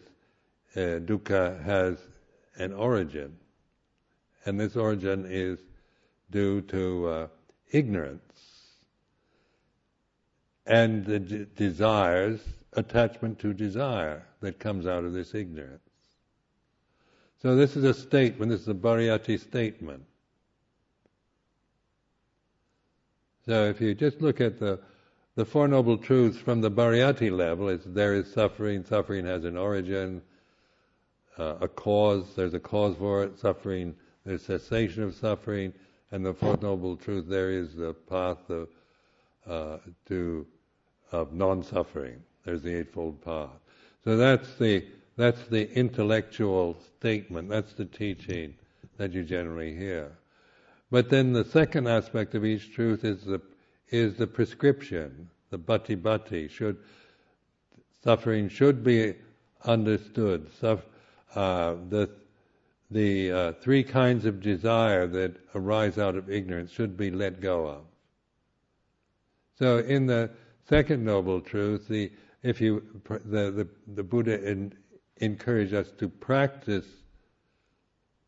[0.76, 1.98] uh, dukkha has
[2.58, 3.36] an origin,
[4.46, 5.60] and this origin is
[6.32, 7.28] due to uh,
[7.72, 8.22] ignorance
[10.66, 12.42] and the d- desires,
[12.74, 15.82] attachment to desire that comes out of this ignorance.
[17.42, 20.04] So this is a statement, this is a pariyatti statement.
[23.46, 24.80] So if you just look at the
[25.36, 29.58] the Four Noble Truths from the pariyatti level, it's there is suffering, suffering has an
[29.58, 30.22] origin,
[31.38, 33.96] uh, a cause, there's a cause for it, suffering,
[34.26, 35.74] there's cessation of suffering,
[36.12, 38.70] and the Fourth Noble Truth, there is the path of,
[39.48, 40.46] uh, to,
[41.12, 42.22] of non-suffering.
[42.46, 43.50] There's the Eightfold Path.
[44.04, 44.86] So that's the,
[45.18, 48.54] that's the intellectual statement, that's the teaching
[48.98, 50.12] that you generally hear.
[50.92, 53.42] But then the second aspect of each truth is the,
[53.90, 56.50] is the prescription, the patipatti.
[56.50, 56.78] Should,
[58.04, 59.16] suffering should be
[59.64, 60.48] understood.
[61.36, 62.10] Uh, the
[62.92, 67.68] the uh, three kinds of desire that arise out of ignorance should be let go
[67.68, 67.82] of.
[69.58, 70.30] So, in the
[70.70, 72.12] second noble truth, the
[72.44, 72.84] if you
[73.26, 74.74] the the, the Buddha in,
[75.18, 76.86] encouraged us to practice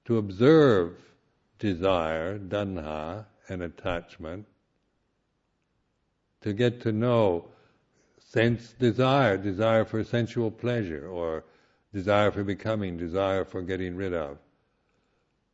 [0.06, 0.96] to observe
[1.60, 4.46] desire, tanha, and attachment,
[6.42, 7.50] to get to know
[8.20, 11.44] sense desire, desire for sensual pleasure, or
[11.98, 14.38] desire for becoming, desire for getting rid of.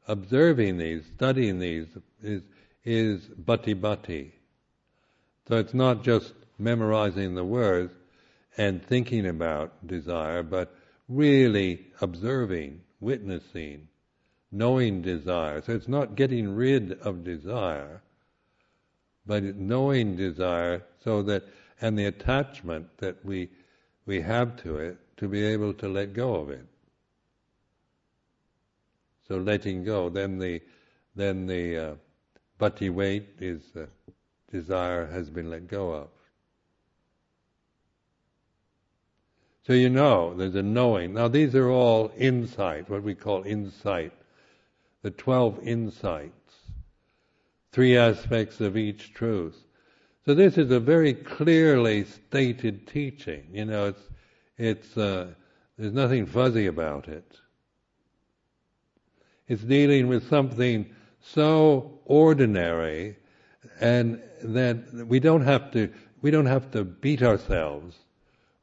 [0.09, 1.87] Observing these, studying these,
[2.21, 2.41] is,
[2.83, 4.31] is patipatti.
[5.47, 7.93] So it's not just memorizing the words
[8.57, 10.75] and thinking about desire, but
[11.07, 13.87] really observing, witnessing,
[14.51, 15.61] knowing desire.
[15.61, 18.01] So it's not getting rid of desire,
[19.25, 21.43] but knowing desire so that,
[21.79, 23.47] and the attachment that we,
[24.05, 26.65] we have to it, to be able to let go of it.
[29.27, 30.61] So letting go, then the
[31.15, 31.95] then the uh,
[32.89, 33.85] weight is uh,
[34.51, 36.07] desire has been let go of.
[39.65, 41.13] So you know, there's a knowing.
[41.13, 44.11] Now these are all insight, what we call insight.
[45.03, 46.33] The twelve insights.
[47.71, 49.57] Three aspects of each truth.
[50.25, 53.47] So this is a very clearly stated teaching.
[53.51, 54.09] You know, it's
[54.57, 55.27] it's uh,
[55.77, 57.39] there's nothing fuzzy about it.
[59.47, 63.17] It's dealing with something so ordinary,
[63.79, 65.91] and that we don't have to
[66.21, 67.97] we don't have to beat ourselves,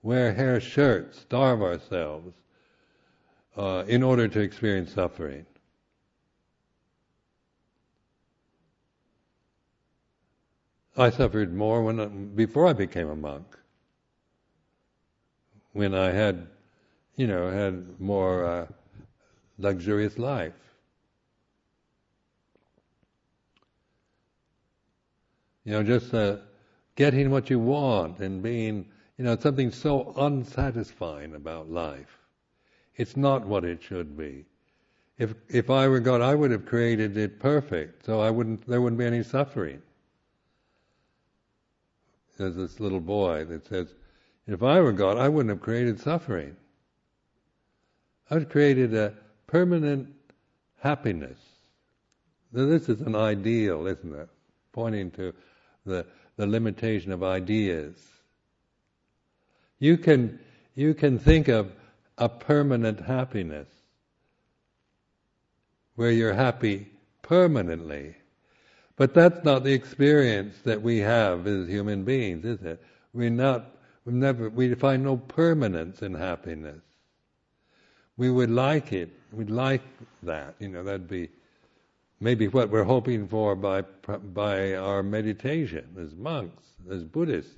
[0.02, 2.34] wear hair shirts, starve ourselves
[3.56, 5.46] uh, in order to experience suffering.
[10.96, 13.59] I suffered more when before I became a monk
[15.72, 16.46] when I had,
[17.16, 18.66] you know, had more uh,
[19.58, 20.54] luxurious life.
[25.64, 26.38] You know, just uh,
[26.96, 28.86] getting what you want and being,
[29.18, 32.18] you know, something so unsatisfying about life.
[32.96, 34.46] It's not what it should be.
[35.18, 38.80] If if I were God, I would have created it perfect, so I wouldn't there
[38.80, 39.82] wouldn't be any suffering.
[42.38, 43.92] There's this little boy that says,
[44.52, 46.56] if I were God, I wouldn't have created suffering.
[48.30, 49.14] I would have created a
[49.46, 50.08] permanent
[50.80, 51.38] happiness.
[52.52, 54.28] Now, this is an ideal, isn't it?
[54.72, 55.34] Pointing to
[55.86, 57.94] the, the limitation of ideas.
[59.78, 60.38] You can,
[60.74, 61.72] you can think of
[62.18, 63.68] a permanent happiness
[65.94, 66.88] where you're happy
[67.22, 68.14] permanently.
[68.96, 72.82] But that's not the experience that we have as human beings, is it?
[73.12, 73.74] We're not,
[74.04, 76.80] we never, we find no permanence in happiness.
[78.16, 79.10] We would like it.
[79.32, 79.82] We'd like
[80.22, 80.54] that.
[80.58, 81.28] You know, that'd be
[82.20, 87.54] maybe what we're hoping for by by our meditation as monks, as Buddhists.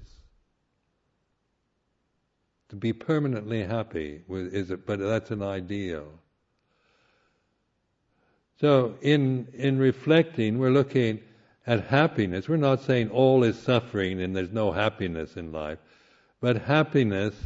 [2.68, 4.86] To be permanently happy is it?
[4.86, 6.06] But that's an ideal.
[8.60, 11.20] So in in reflecting, we're looking
[11.66, 12.48] at happiness.
[12.48, 15.78] We're not saying all is suffering and there's no happiness in life,
[16.42, 17.36] but happiness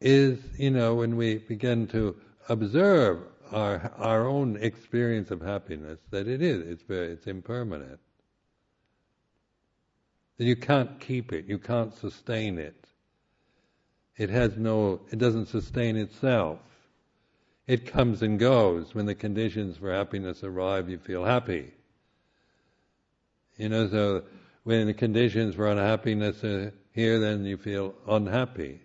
[0.00, 2.16] is, you know, when we begin to
[2.48, 3.18] observe
[3.50, 7.98] our our own experience of happiness, that it is, it's very, it's impermanent.
[10.38, 12.86] That you can't keep it, you can't sustain it.
[14.16, 16.60] It has no, it doesn't sustain itself.
[17.66, 18.94] It comes and goes.
[18.94, 21.72] When the conditions for happiness arrive, you feel happy.
[23.56, 24.22] You know, so
[24.62, 28.80] when the conditions for unhappiness are here, then you feel unhappy.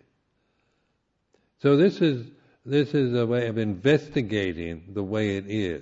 [1.62, 2.28] So this is
[2.66, 5.82] this is a way of investigating the way it is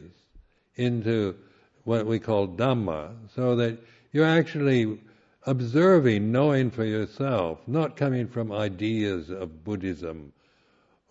[0.75, 1.35] into
[1.83, 3.79] what we call Dhamma, so that
[4.13, 5.01] you're actually
[5.45, 10.31] observing, knowing for yourself, not coming from ideas of Buddhism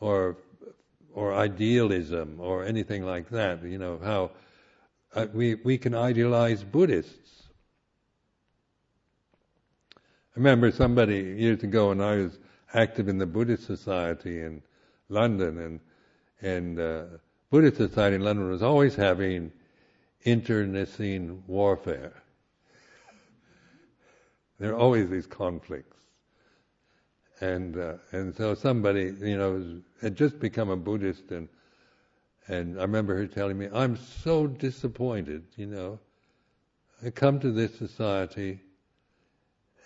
[0.00, 0.36] or
[1.12, 3.64] or idealism or anything like that.
[3.64, 4.30] You know how
[5.16, 7.47] uh, we we can idealize Buddhists.
[10.39, 12.39] Remember somebody years ago when I was
[12.72, 14.62] active in the Buddhist Society in
[15.09, 15.80] London, and
[16.41, 17.05] and uh,
[17.51, 19.51] Buddhist Society in London was always having
[20.22, 22.22] internecine warfare.
[24.61, 25.97] There are always these conflicts,
[27.41, 31.49] and uh, and so somebody you know had just become a Buddhist, and
[32.47, 35.99] and I remember her telling me, "I'm so disappointed," you know.
[37.05, 38.61] I come to this society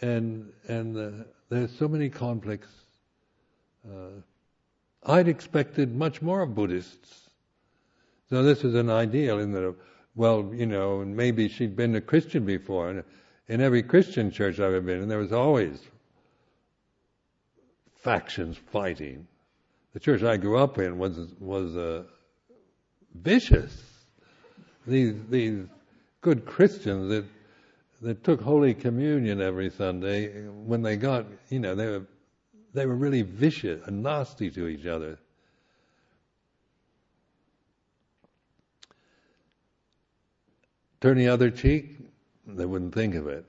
[0.03, 2.69] and and uh, there's so many conflicts.
[3.89, 4.21] Uh,
[5.05, 7.31] I'd expected much more of Buddhists.
[8.29, 9.75] So this is an ideal in that,
[10.15, 13.05] well, you know, maybe she'd been a Christian before, and
[13.49, 15.79] in every Christian church I've ever been in, there was always
[17.97, 19.27] factions fighting.
[19.93, 22.05] The church I grew up in was was uh,
[23.15, 23.83] vicious.
[24.87, 25.67] These these
[26.23, 27.25] good Christians that
[28.03, 32.03] that took Holy Communion every Sunday, when they got, you know, they were,
[32.75, 35.19] they were really vicious and nasty to each other.
[41.01, 41.97] Turn the other cheek,
[42.47, 43.45] they wouldn't think of it.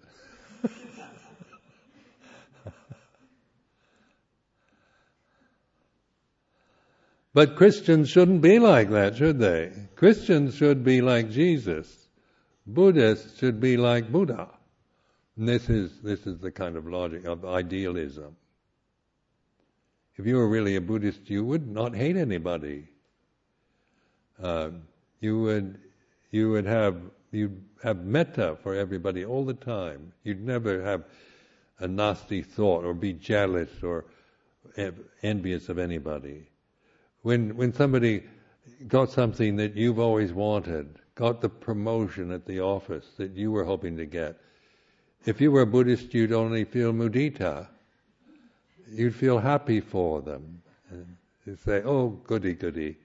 [7.34, 9.72] but Christians shouldn't be like that, should they?
[9.95, 12.03] Christians should be like Jesus.
[12.66, 14.49] Buddhists should be like Buddha.
[15.38, 18.36] And this is this is the kind of logic of idealism.
[20.16, 22.88] If you were really a Buddhist, you would not hate anybody.
[24.41, 24.70] Uh,
[25.22, 25.80] you would
[26.32, 26.97] you would have
[27.32, 30.14] you'd have metta for everybody all the time.
[30.24, 31.03] You'd never have
[31.80, 34.05] a nasty thought or be jealous or
[35.24, 36.47] envious of anybody.
[37.24, 38.24] When when somebody
[38.88, 43.64] got something that you've always wanted, got the promotion at the office that you were
[43.64, 44.38] hoping to get.
[45.26, 47.68] If you were a Buddhist, you'd only feel mudita.
[48.89, 50.61] You'd feel happy for them.
[50.89, 52.97] And you'd say, oh, goody, goody.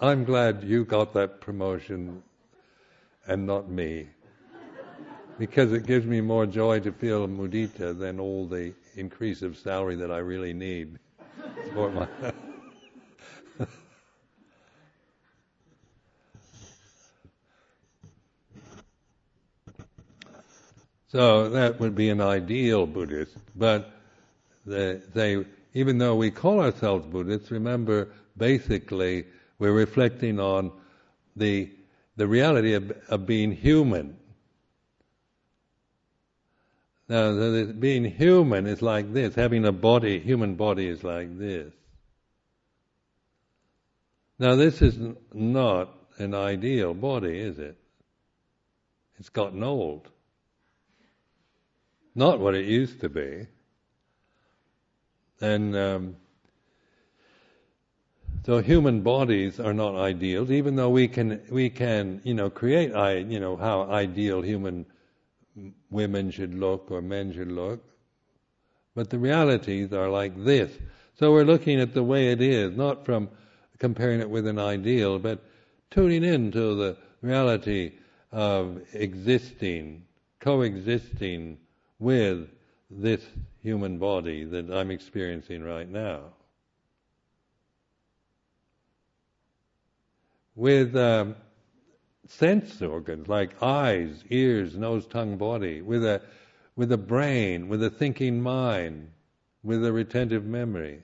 [0.00, 2.22] I'm glad you got that promotion
[3.26, 4.08] and not me.
[5.38, 9.96] Because it gives me more joy to feel mudita than all the increase of salary
[9.96, 10.98] that I really need
[21.12, 23.92] So that would be an ideal Buddhist, but
[24.64, 25.44] they, they,
[25.74, 28.08] even though we call ourselves Buddhists, remember
[28.38, 29.26] basically
[29.58, 30.72] we're reflecting on
[31.36, 31.70] the
[32.16, 34.16] the reality of, of being human.
[37.08, 39.34] Now, being human is like this.
[39.34, 41.72] Having a body, human body is like this.
[44.38, 44.98] Now, this is
[45.32, 47.76] not an ideal body, is it?
[49.18, 50.08] It's gotten old.
[52.14, 53.46] Not what it used to be.
[55.40, 56.16] And um,
[58.44, 62.94] so human bodies are not ideals, even though we can we can you know create
[62.94, 64.86] I, you know how ideal human
[65.90, 67.84] women should look or men should look,
[68.94, 70.70] but the realities are like this.
[71.18, 73.28] So we're looking at the way it is, not from
[73.78, 75.42] comparing it with an ideal, but
[75.90, 77.92] tuning into the reality
[78.32, 80.04] of existing,
[80.40, 81.58] coexisting
[82.02, 82.48] with
[82.90, 83.24] this
[83.62, 86.20] human body that I'm experiencing right now.
[90.54, 91.36] With um,
[92.28, 96.20] sense organs like eyes, ears, nose, tongue, body, with a
[96.74, 99.10] with a brain, with a thinking mind,
[99.62, 101.02] with a retentive memory.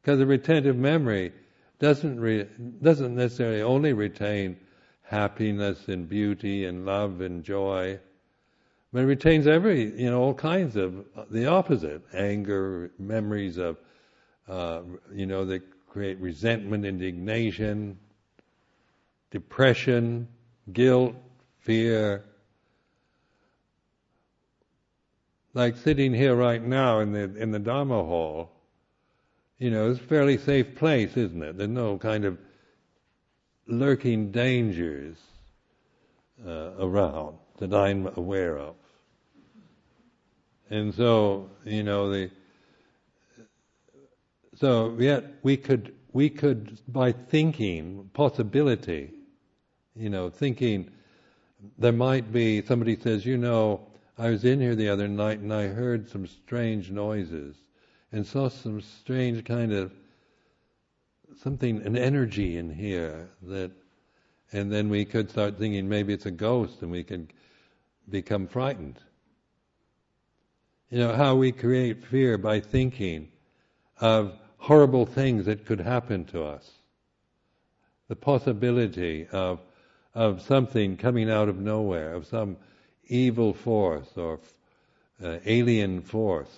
[0.00, 1.32] Because the retentive memory
[1.78, 2.48] doesn't re-
[2.82, 4.56] doesn't necessarily only retain
[5.02, 7.98] happiness and beauty and love and joy,
[8.92, 13.76] but it retains every you know all kinds of the opposite anger, memories of
[14.48, 14.82] uh,
[15.12, 17.98] you know that create resentment, indignation,
[19.30, 20.28] depression,
[20.72, 21.14] guilt,
[21.60, 22.24] fear.
[25.52, 28.50] Like sitting here right now in the in the Dharma hall,
[29.58, 31.58] you know, it's a fairly safe place, isn't it?
[31.58, 32.38] There's no kind of
[33.66, 35.16] lurking dangers
[36.44, 38.74] uh, around that I'm aware of.
[40.70, 42.30] And so, you know, the
[44.54, 49.10] so yet we could we could by thinking possibility,
[49.96, 50.90] you know, thinking
[51.78, 55.52] there might be somebody says, you know, I was in here the other night and
[55.52, 57.56] I heard some strange noises
[58.12, 59.92] and saw some strange kind of
[61.42, 63.70] something, an energy in here that,
[64.52, 67.32] and then we could start thinking maybe it's a ghost and we could
[68.08, 68.98] become frightened.
[70.90, 73.28] You know, how we create fear by thinking
[74.00, 76.68] of horrible things that could happen to us.
[78.08, 79.60] The possibility of,
[80.16, 82.56] of something coming out of nowhere, of some
[83.06, 84.40] evil force or
[85.22, 86.50] uh, alien force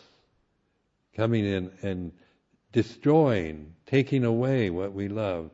[1.15, 2.13] coming in and
[2.73, 5.51] destroying, taking away what we love.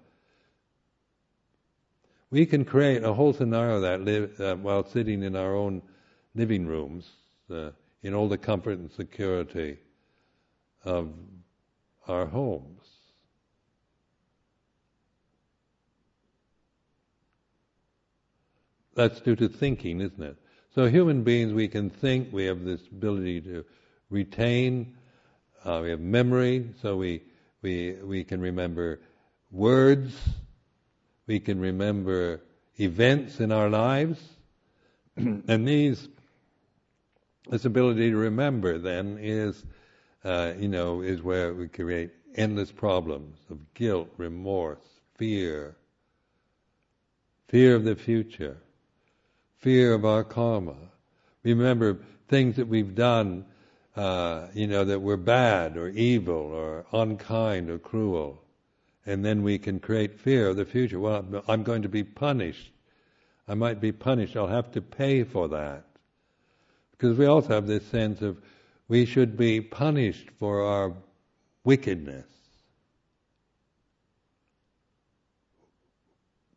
[2.31, 5.83] We can create a whole scenario that live, uh, while sitting in our own
[6.37, 7.09] living rooms,
[7.53, 7.70] uh,
[8.09, 9.76] in all the comfort and security
[10.82, 11.12] of
[12.09, 12.86] our homes.
[18.94, 20.36] That's due to thinking, isn't it?
[20.74, 23.64] So human beings, we can think, we have this ability to
[24.11, 24.96] retain
[25.64, 27.22] uh, we have memory, so we,
[27.62, 29.00] we, we can remember
[29.50, 30.16] words,
[31.26, 32.40] we can remember
[32.78, 34.18] events in our lives,
[35.16, 36.09] and these,
[37.49, 39.64] this ability to remember then is,
[40.24, 45.76] uh, you know, is where we create endless problems of guilt, remorse, fear,
[47.49, 48.59] fear of the future,
[49.59, 50.76] fear of our karma.
[51.42, 53.44] Remember things that we've done
[53.99, 58.40] uh, you know, that we're bad or evil or unkind or cruel.
[59.05, 61.01] And then we can create fear of the future.
[61.01, 62.70] Well, I'm going to be punished.
[63.49, 64.36] I might be punished.
[64.36, 65.84] I'll have to pay for that.
[66.99, 68.38] Because we also have this sense of
[68.88, 70.94] we should be punished for our
[71.62, 72.26] wickedness.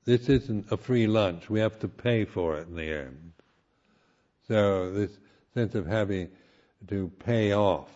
[0.04, 1.50] This isn't a free lunch.
[1.50, 3.34] We have to pay for it in the end.
[4.48, 5.12] So this
[5.54, 6.30] sense of having
[6.88, 7.90] to pay off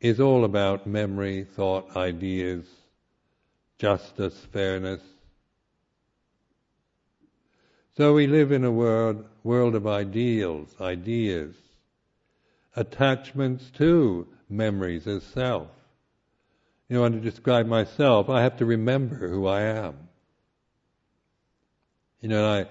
[0.00, 2.66] is all about memory, thought, ideas,
[3.78, 5.00] justice, fairness.
[7.96, 11.54] So we live in a world, world of ideals, ideas,
[12.74, 15.68] attachments to memories as self.
[16.88, 20.08] You know, to describe myself, I have to remember who I am.
[22.22, 22.66] You know, I,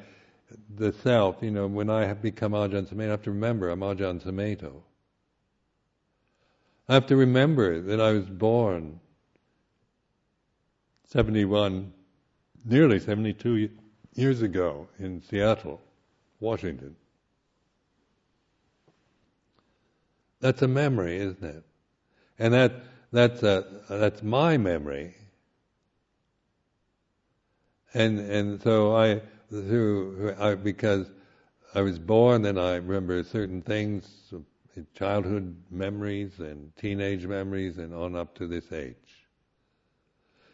[0.76, 3.82] the self, you know, when I have become Ajahn Sumedho, I have to remember I'm
[3.82, 4.74] Ajahn Sumedho.
[6.89, 8.99] I have to remember that I was born
[11.05, 11.93] 71,
[12.65, 13.69] nearly 72
[14.14, 15.82] years ago in Seattle,
[16.39, 16.95] Washington.
[20.39, 21.64] That's a memory, isn't it?
[22.39, 22.74] And that
[23.12, 25.16] that's a, that's my memory.
[27.93, 31.12] and and so I through I, because
[31.76, 34.34] I was born and I remember certain things,
[34.95, 38.95] childhood memories and teenage memories, and on up to this age.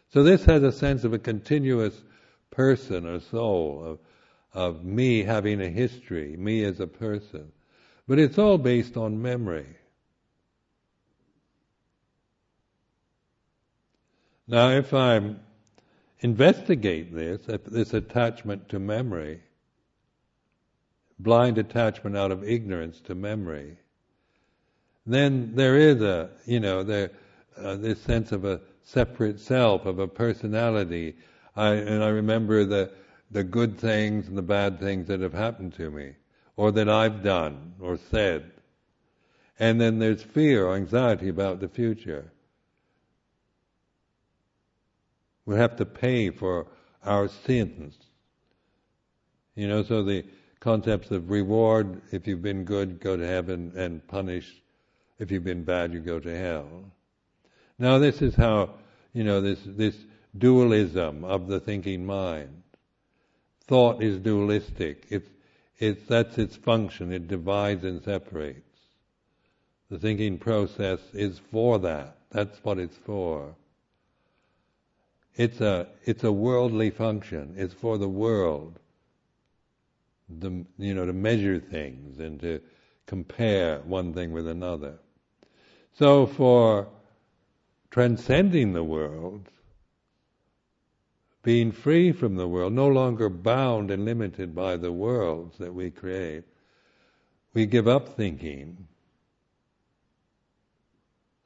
[0.10, 2.04] So this has a sense of a continuous
[2.58, 4.00] person or soul of
[4.58, 7.52] of me having a history, me as a person,
[8.08, 9.68] but it's all based on memory.
[14.48, 15.36] Now, if I
[16.22, 19.42] investigate this, this attachment to memory,
[21.20, 23.78] blind attachment out of ignorance to memory,
[25.06, 27.12] then there is a, you know, there,
[27.56, 31.16] uh, this sense of a separate self, of a personality.
[31.58, 32.92] I, and I remember the,
[33.32, 36.14] the good things and the bad things that have happened to me,
[36.56, 38.52] or that I've done or said.
[39.60, 42.32] And then there's fear or anxiety about the future.
[45.46, 46.68] We have to pay for
[47.04, 47.98] our sins.
[49.56, 50.26] You know, so the
[50.60, 54.62] concepts of reward, if you've been good, go to heaven, and punish,
[55.18, 56.68] if you've been bad, you go to hell.
[57.80, 58.76] Now this is how,
[59.14, 59.96] you know, this, this
[60.40, 62.64] dualism of the thinking mind.
[63.68, 65.06] Thought is dualistic.
[65.10, 65.30] It's,
[65.78, 67.12] it's, that's its function.
[67.12, 68.62] It divides and separates.
[69.90, 72.18] The thinking process is for that.
[72.32, 73.56] That's what it's for.
[75.36, 77.54] It's a it's a worldly function.
[77.58, 78.80] It's for the world.
[80.30, 82.60] The, you know to measure things and to
[83.06, 84.96] compare one thing with another.
[85.94, 86.88] So for
[87.92, 89.48] transcending the world,
[91.48, 95.90] being free from the world, no longer bound and limited by the worlds that we
[95.90, 96.44] create,
[97.54, 98.86] we give up thinking,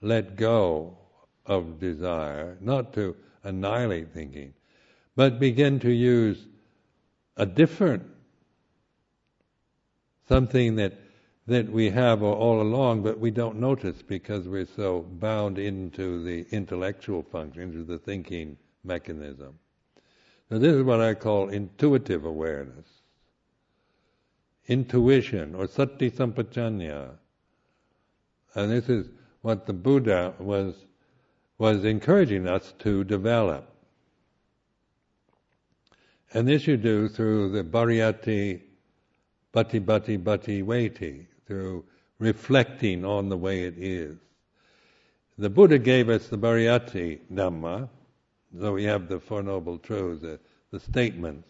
[0.02, 0.98] let go
[1.46, 4.52] of desire, not to annihilate thinking,
[5.16, 6.48] but begin to use
[7.38, 8.02] a different
[10.28, 10.94] something that
[11.46, 16.44] that we have all along, but we don't notice because we're so bound into the
[16.50, 19.60] intellectual function, into the thinking mechanism.
[20.52, 22.86] So this is what I call intuitive awareness,
[24.68, 27.12] intuition or sati sampajanya,
[28.54, 29.08] and this is
[29.44, 30.76] what the Buddha was
[31.58, 33.66] was encouraging us to develop.
[36.34, 38.60] And this you do through the Pariyatti
[39.54, 41.86] Patipatti Pativedha, through
[42.20, 44.18] reflecting on the way it is.
[45.38, 47.88] The Buddha gave us the Pariyatti Dhamma,
[48.60, 50.40] so we have the Four Noble Truths, the,
[50.72, 51.48] the statements,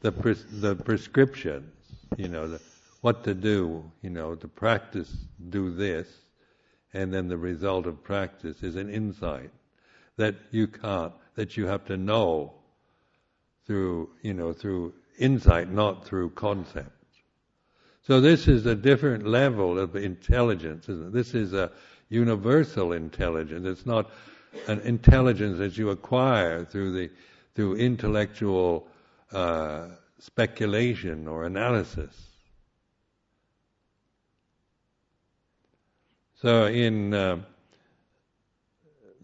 [0.00, 1.72] the, pres- the prescriptions,
[2.16, 2.60] you know, the,
[3.00, 5.14] what to do, you know, to practice,
[5.50, 6.08] do this,
[6.92, 9.50] and then the result of practice is an insight
[10.16, 12.52] that you can't, that you have to know
[13.66, 16.90] through, you know, through insight, not through concepts.
[18.02, 20.86] So this is a different level of intelligence?
[20.88, 21.72] This is a
[22.10, 23.66] universal intelligence.
[23.66, 24.10] It's not
[24.66, 27.10] an intelligence that you acquire through the
[27.54, 28.86] through intellectual
[29.32, 29.86] uh,
[30.18, 32.14] speculation or analysis.
[36.40, 37.38] So in uh,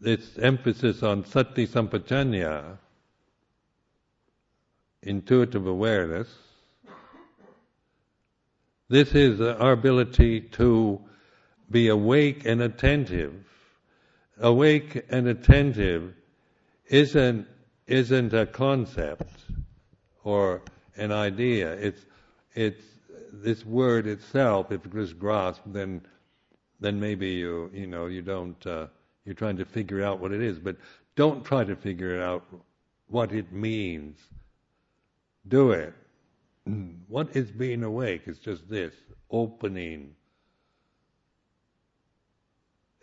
[0.01, 2.79] this emphasis on sati sampajanya,
[5.03, 6.29] intuitive awareness,
[8.89, 11.01] this is our ability to
[11.71, 13.35] be awake and attentive.
[14.41, 16.15] Awake and attentive
[16.87, 17.47] isn't
[17.87, 19.45] isn't a concept
[20.25, 20.63] or
[20.97, 21.73] an idea.
[21.73, 22.05] It's
[22.55, 22.83] it's
[23.33, 24.73] this word itself.
[24.73, 26.03] If it was grasped, then
[26.81, 28.87] then maybe you you know you don't uh,
[29.25, 30.77] you're trying to figure out what it is, but
[31.17, 32.45] don't try to figure out
[33.09, 34.19] what it means.
[35.47, 35.95] Do it.
[37.09, 38.23] What is being awake?
[38.27, 38.95] It's just this
[39.31, 40.15] opening.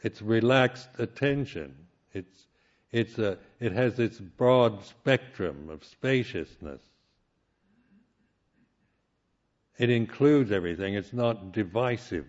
[0.03, 1.75] It's relaxed attention.
[2.13, 2.47] It's
[2.91, 6.81] it's a it has its broad spectrum of spaciousness.
[9.77, 10.95] It includes everything.
[10.95, 12.25] It's not divisive.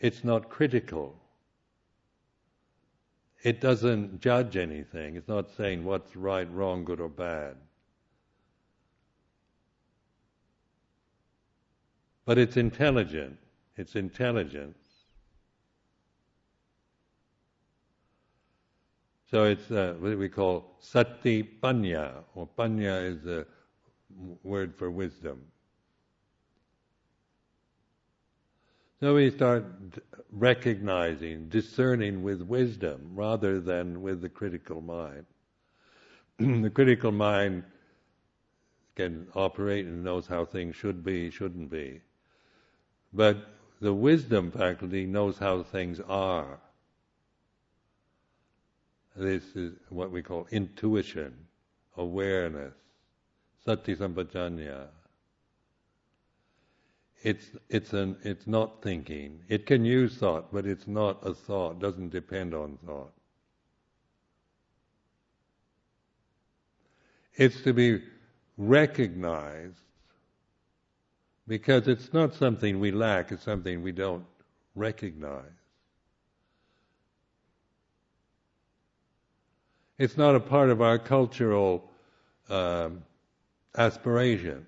[0.00, 1.16] It's not critical.
[3.42, 5.16] It doesn't judge anything.
[5.16, 7.56] It's not saying what's right, wrong, good, or bad.
[12.24, 13.38] But it's intelligent.
[13.76, 14.78] It's intelligence.
[19.34, 23.44] So it's uh, what we call sati panya, or panya is a
[24.44, 25.40] word for wisdom.
[29.00, 29.64] So we start
[30.30, 35.26] recognizing, discerning with wisdom rather than with the critical mind.
[36.38, 37.64] the critical mind
[38.94, 42.02] can operate and knows how things should be, shouldn't be.
[43.12, 43.38] But
[43.80, 46.60] the wisdom faculty knows how things are.
[49.16, 51.34] This is what we call intuition,
[51.96, 52.74] awareness,
[53.64, 54.88] sati sampajanya.
[57.22, 59.40] It's it's an it's not thinking.
[59.48, 61.80] It can use thought, but it's not a thought.
[61.80, 63.12] Doesn't depend on thought.
[67.36, 68.02] It's to be
[68.56, 69.80] recognized
[71.46, 74.24] because it's not something we lack, it's something we don't
[74.74, 75.63] recognize.
[79.98, 81.90] It's not a part of our cultural
[82.48, 83.02] um,
[83.76, 84.66] aspiration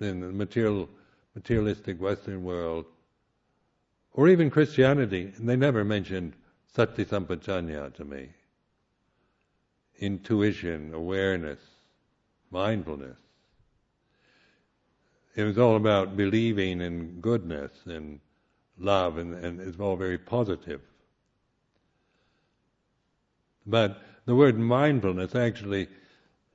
[0.00, 0.88] in the material,
[1.34, 2.86] materialistic Western world,
[4.12, 5.32] or even Christianity.
[5.36, 6.34] And They never mentioned
[6.74, 8.28] sati sampajanya to me.
[9.98, 11.60] Intuition, awareness,
[12.50, 13.16] mindfulness.
[15.34, 18.20] It was all about believing in goodness and
[18.78, 20.82] love, and, and it's all very positive.
[23.66, 25.88] But the word mindfulness actually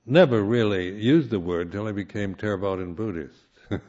[0.06, 3.46] never really used the word until I became Theravadan Buddhist.
[3.70, 3.82] and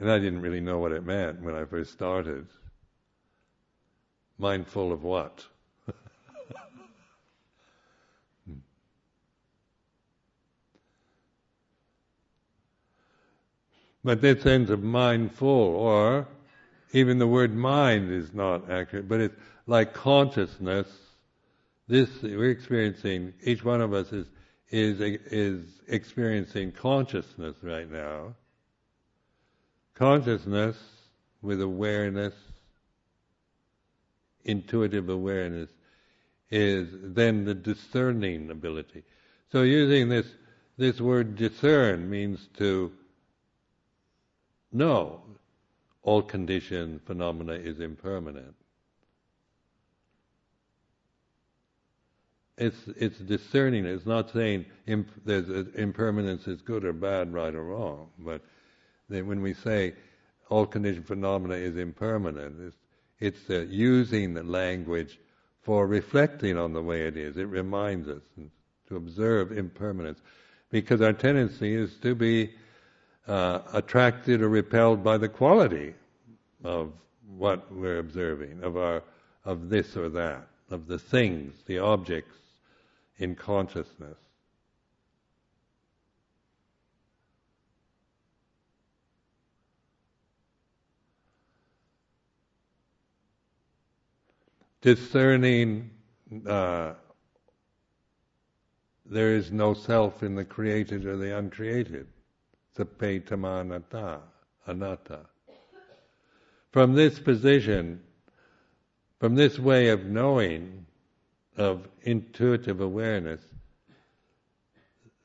[0.00, 2.46] I didn't really know what it meant when I first started.
[4.38, 5.46] Mindful of what?
[14.04, 16.26] But this sense of mindful, or
[16.92, 19.36] even the word mind is not accurate, but it's
[19.66, 20.86] like consciousness.
[21.88, 23.34] This we're experiencing.
[23.42, 24.26] Each one of us is
[24.70, 28.34] is is experiencing consciousness right now.
[29.94, 30.76] Consciousness
[31.42, 32.34] with awareness,
[34.44, 35.68] intuitive awareness,
[36.50, 39.02] is then the discerning ability.
[39.50, 40.26] So using this
[40.78, 42.92] this word discern means to
[44.72, 45.20] know
[46.02, 48.54] all conditioned phenomena is impermanent.
[52.62, 53.86] It's it's discerning.
[53.86, 58.08] It's not saying imp, there's impermanence is good or bad, right or wrong.
[58.18, 58.40] But
[59.08, 59.94] when we say
[60.48, 62.76] all condition phenomena is impermanent, it's,
[63.18, 65.18] it's uh, using the language
[65.62, 67.36] for reflecting on the way it is.
[67.36, 68.22] It reminds us
[68.88, 70.20] to observe impermanence,
[70.70, 72.52] because our tendency is to be
[73.26, 75.94] uh, attracted or repelled by the quality
[76.62, 76.92] of
[77.36, 79.02] what we're observing, of our
[79.44, 82.36] of this or that, of the things, the objects
[83.22, 84.18] in consciousness.
[94.80, 95.90] Discerning
[96.44, 96.94] uh,
[99.06, 102.08] there is no self in the created or the uncreated.
[102.76, 104.20] Sapetamanatta,
[104.66, 105.20] anatta.
[106.72, 108.00] From this position,
[109.20, 110.86] from this way of knowing,
[111.56, 113.40] of intuitive awareness,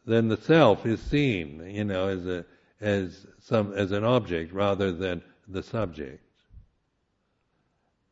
[0.06, 2.46] then the self is seen, you know, as a
[2.80, 6.24] as some as an object rather than the subject.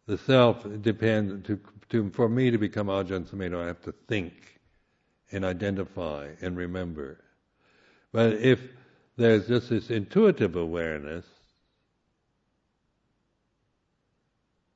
[0.08, 1.60] The self depends to,
[1.90, 4.60] to for me to become Ajahn Sumedho, I have to think
[5.32, 7.24] and identify and remember.
[8.12, 8.60] But if
[9.18, 11.26] there's just this intuitive awareness,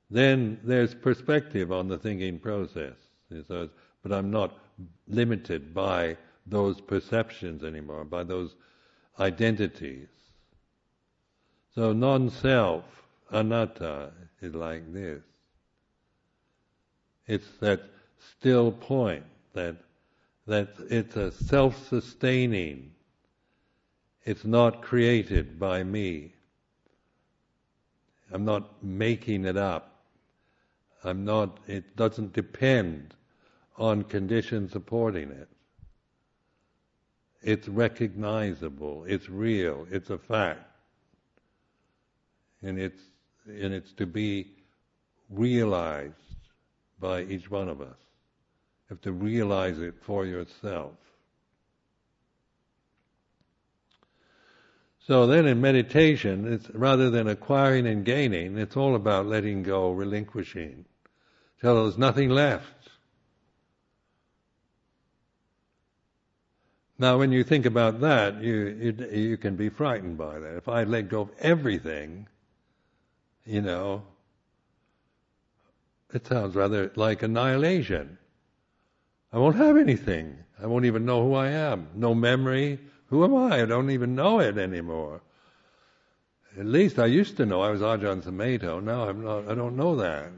[0.10, 2.96] then there's perspective on the thinking process.
[3.48, 3.70] So
[4.02, 4.58] but I'm not
[5.08, 8.56] limited by those perceptions anymore, by those
[9.20, 10.08] identities.
[11.76, 12.86] So non-self,
[13.32, 14.12] anatta,
[14.42, 15.22] is like this.
[17.28, 17.82] It's that
[18.38, 19.76] still point, that
[20.48, 22.92] that it's a self-sustaining
[24.30, 26.34] it's not created by me.
[28.32, 30.04] I'm not making it up.
[31.04, 33.16] I'm not, it doesn't depend
[33.80, 35.48] on conditions supporting it.
[37.42, 40.60] It's recognizable, it's real, it's a fact.
[42.62, 43.02] And it's,
[43.48, 44.48] and it's to be
[45.30, 46.14] realized
[47.00, 47.96] by each one of us.
[48.90, 50.92] You have to realize it for yourself.
[55.08, 59.92] So then in meditation, it's rather than acquiring and gaining, it's all about letting go,
[59.92, 60.86] relinquishing,
[61.62, 62.79] till there's nothing left.
[67.02, 70.58] Now, when you think about that, you, you, you can be frightened by that.
[70.58, 72.28] If I let go of everything,
[73.45, 74.04] you know,
[76.14, 78.18] it sounds rather like annihilation.
[79.32, 80.36] I won't have anything.
[80.62, 81.88] I won't even know who I am.
[81.95, 82.80] No memory.
[83.08, 83.62] Who am I?
[83.62, 85.22] I don't even know it anymore.
[86.58, 88.84] At least I used to know I was Ajahn Sumedho.
[88.84, 89.47] Now I'm not.
[89.47, 90.32] I don't know that.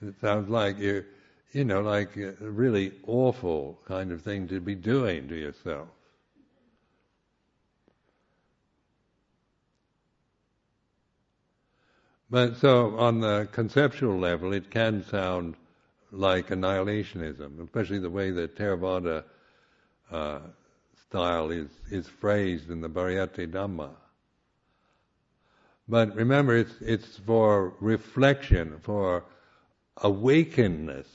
[0.00, 1.04] It sounds like you,
[1.54, 5.88] you know, like a really awful kind of thing to be doing to yourself.
[12.28, 15.54] But so on the conceptual level, it can sound
[16.10, 19.22] like annihilationism, especially the way the Theravada
[20.10, 20.40] uh,
[21.08, 23.90] style is, is phrased in the Pariyatti Dhamma.
[25.86, 29.24] But remember, it's, it's for reflection, for
[29.98, 31.06] awakeness.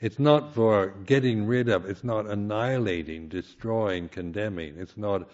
[0.00, 4.76] It's not for getting rid of, it's not annihilating, destroying, condemning.
[4.78, 5.28] It's not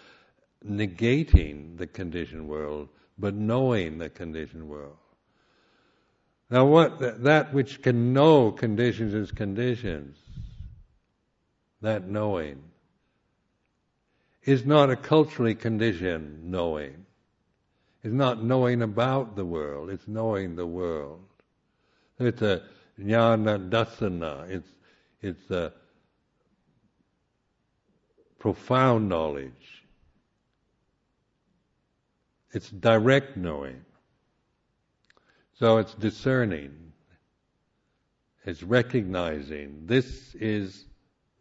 [0.65, 4.97] negating the conditioned world, but knowing the conditioned world.
[6.49, 10.17] Now, what that which can know conditions is conditions.
[11.81, 12.63] That knowing
[14.43, 17.05] is not a culturally conditioned knowing.
[18.03, 19.89] It's not knowing about the world.
[19.89, 21.21] It's knowing the world.
[22.19, 22.63] It's a
[22.99, 24.49] jnana dasana.
[24.49, 24.69] It's
[25.21, 25.73] it's a
[28.39, 29.83] profound knowledge.
[32.51, 33.83] It's direct knowing.
[35.53, 36.93] So it's discerning.
[38.45, 40.85] It's recognizing this is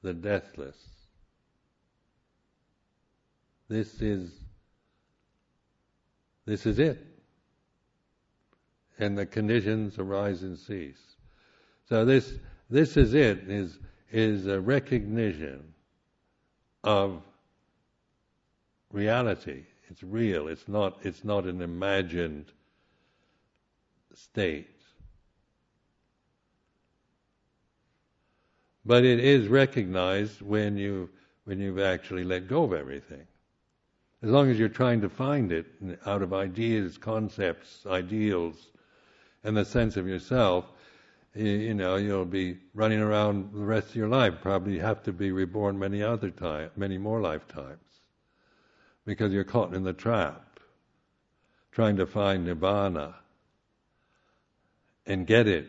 [0.02, 0.76] the deathless.
[3.68, 4.32] This is
[6.46, 7.04] this is it.
[8.98, 11.15] And the conditions arise and cease.
[11.88, 12.32] So this
[12.68, 13.78] this is it is
[14.10, 15.74] is a recognition
[16.82, 17.22] of
[18.92, 19.64] reality.
[19.88, 20.48] It's real.
[20.48, 22.46] It's not it's not an imagined
[24.14, 24.70] state.
[28.84, 31.10] But it is recognized when you
[31.44, 33.26] when you've actually let go of everything.
[34.22, 35.66] As long as you're trying to find it
[36.04, 38.70] out of ideas, concepts, ideals,
[39.44, 40.64] and the sense of yourself,
[41.36, 44.34] you, know, you'll be running around the rest of your life.
[44.40, 47.78] Probably have to be reborn many other times, many more lifetimes,
[49.04, 50.60] because you're caught in the trap,
[51.72, 53.14] trying to find nirvana
[55.06, 55.68] and get it.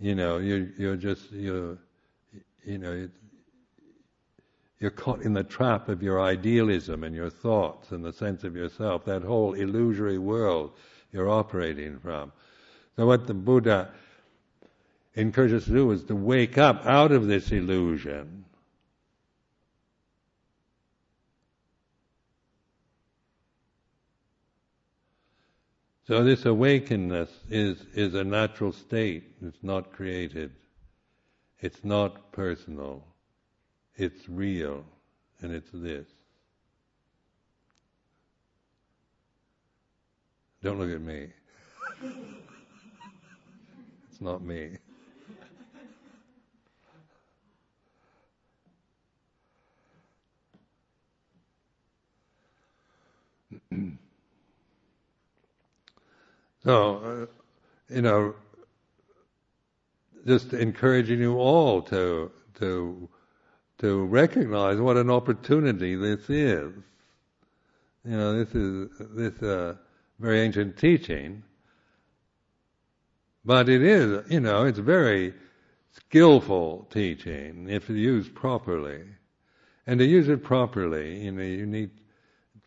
[0.00, 1.78] You know, you you're just you
[2.64, 3.08] you know
[4.80, 8.54] you're caught in the trap of your idealism and your thoughts and the sense of
[8.54, 10.72] yourself, that whole illusory world
[11.12, 12.32] you're operating from.
[12.98, 13.90] So what the Buddha
[15.14, 18.44] encourages us to do is to wake up out of this illusion.
[26.08, 29.22] So this awakeness is, is a natural state.
[29.42, 30.50] It's not created.
[31.60, 33.04] It's not personal.
[33.94, 34.84] It's real,
[35.40, 36.08] and it's this.
[40.64, 41.28] Don't look at me.
[44.18, 44.76] it's not me.
[56.64, 57.26] so, uh,
[57.94, 58.34] you know,
[60.26, 63.08] just encouraging you all to to
[63.78, 66.72] to recognize what an opportunity this is.
[68.04, 69.76] You know, this is this uh,
[70.18, 71.44] very ancient teaching,
[73.48, 75.32] but it is, you know, it's very
[75.92, 79.00] skillful teaching if used properly.
[79.86, 81.88] And to use it properly, you know, you need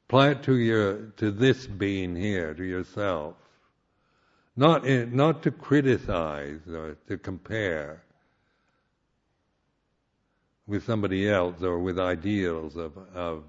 [0.08, 3.36] apply it to your to this being here, to yourself.
[4.56, 8.02] Not in, not to criticize or to compare
[10.66, 13.44] with somebody else or with ideals of, of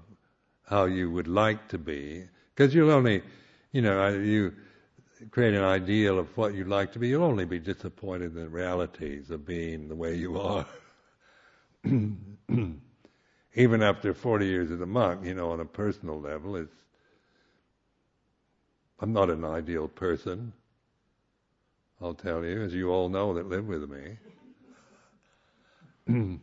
[0.69, 2.25] how you would like to be.
[2.53, 3.23] Because you'll only,
[3.71, 4.53] you know, you
[5.31, 8.49] create an ideal of what you'd like to be, you'll only be disappointed in the
[8.49, 10.65] realities of being the way you are.
[13.55, 16.75] Even after 40 years as a monk, you know, on a personal level, it's,
[18.99, 20.53] I'm not an ideal person.
[22.01, 24.17] I'll tell you, as you all know that live with me.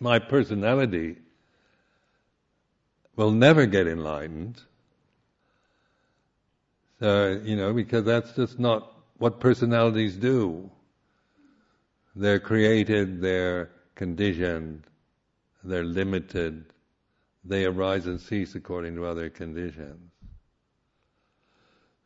[0.00, 1.16] my personality
[3.16, 4.60] will never get enlightened.
[7.00, 10.70] So, you know, because that's just not what personalities do.
[12.16, 14.84] They're created, they're conditioned,
[15.62, 16.64] they're limited,
[17.44, 20.10] they arise and cease according to other conditions.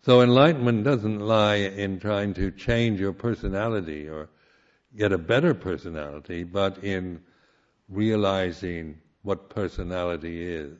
[0.02, 4.28] So enlightenment doesn't lie in trying to change your personality or
[4.96, 7.22] get a better personality, but in
[7.88, 10.76] realizing what personality is,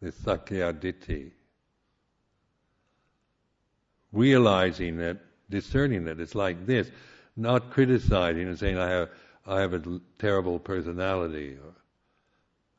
[0.00, 1.32] this Sakkaya Ditthi.
[4.12, 5.18] Realizing it,
[5.50, 6.90] discerning that it's like this,
[7.36, 9.10] not criticizing and saying, I have,
[9.46, 11.74] I have a terrible personality, or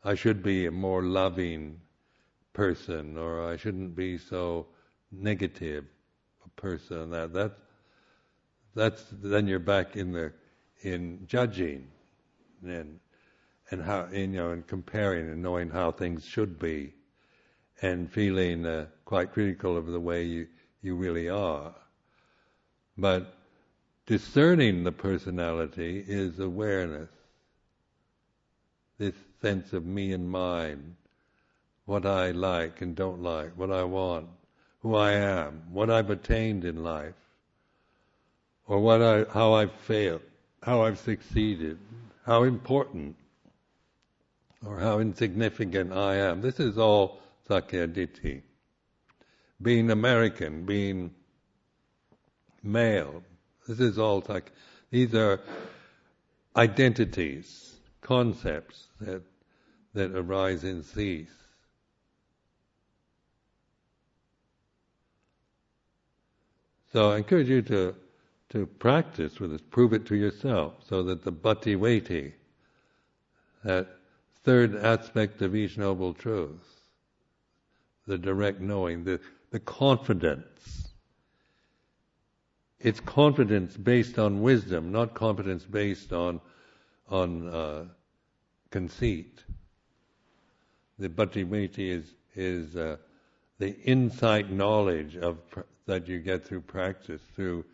[0.03, 1.79] I should be a more loving
[2.53, 4.67] person, or I shouldn't be so
[5.11, 5.85] negative
[6.45, 7.09] a person.
[7.11, 7.53] That that
[8.75, 10.33] that's then you're back in the
[10.81, 11.87] in judging
[12.63, 12.99] and
[13.71, 16.93] and how you know and comparing and knowing how things should be,
[17.81, 20.47] and feeling uh, quite critical of the way you
[20.81, 21.73] you really are.
[22.97, 23.33] But
[24.05, 27.09] discerning the personality is awareness.
[28.97, 30.95] This sense of me and mine,
[31.85, 34.27] what I like and don't like, what I want,
[34.81, 37.15] who I am, what I've attained in life,
[38.67, 40.21] or what I, how I've failed,
[40.61, 41.77] how I've succeeded,
[42.25, 43.15] how important
[44.65, 46.41] or how insignificant I am.
[46.41, 47.87] This is all Sakkaya
[49.61, 51.11] Being American, being
[52.63, 53.23] male,
[53.67, 54.51] this is all Sakkaya.
[54.89, 55.41] These are
[56.55, 59.21] identities, concepts that
[59.93, 61.33] that arise and cease.
[66.91, 67.95] So I encourage you to
[68.49, 72.33] to practice with this, prove it to yourself, so that the bhati
[73.63, 73.87] that
[74.43, 76.81] third aspect of each noble truth,
[78.07, 79.19] the direct knowing, the,
[79.51, 80.87] the confidence.
[82.79, 86.39] It's confidence based on wisdom, not confidence based on
[87.09, 87.85] on uh,
[88.69, 89.43] conceit.
[90.97, 92.97] The bhati is is uh,
[93.57, 95.39] the insight knowledge of
[95.87, 97.65] that you get through practice, through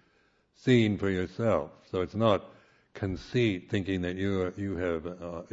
[0.55, 1.71] seeing for yourself.
[1.91, 2.45] So it's not
[2.93, 5.43] conceit, thinking that you you have uh,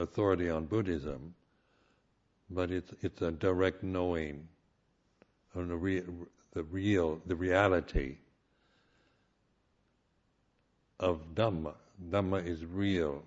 [0.00, 1.34] authority on Buddhism,
[2.48, 4.48] but it's it's a direct knowing
[5.54, 6.02] of the, re-
[6.52, 8.16] the real the reality
[10.98, 11.74] of Dhamma.
[12.10, 13.22] Dhamma is real.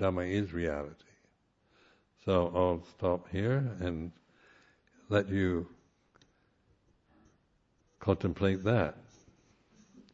[0.00, 0.94] Dhamma is reality.
[2.24, 4.12] So I'll stop here and
[5.08, 5.66] let you
[8.00, 8.96] contemplate that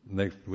[0.08, 0.52] next week.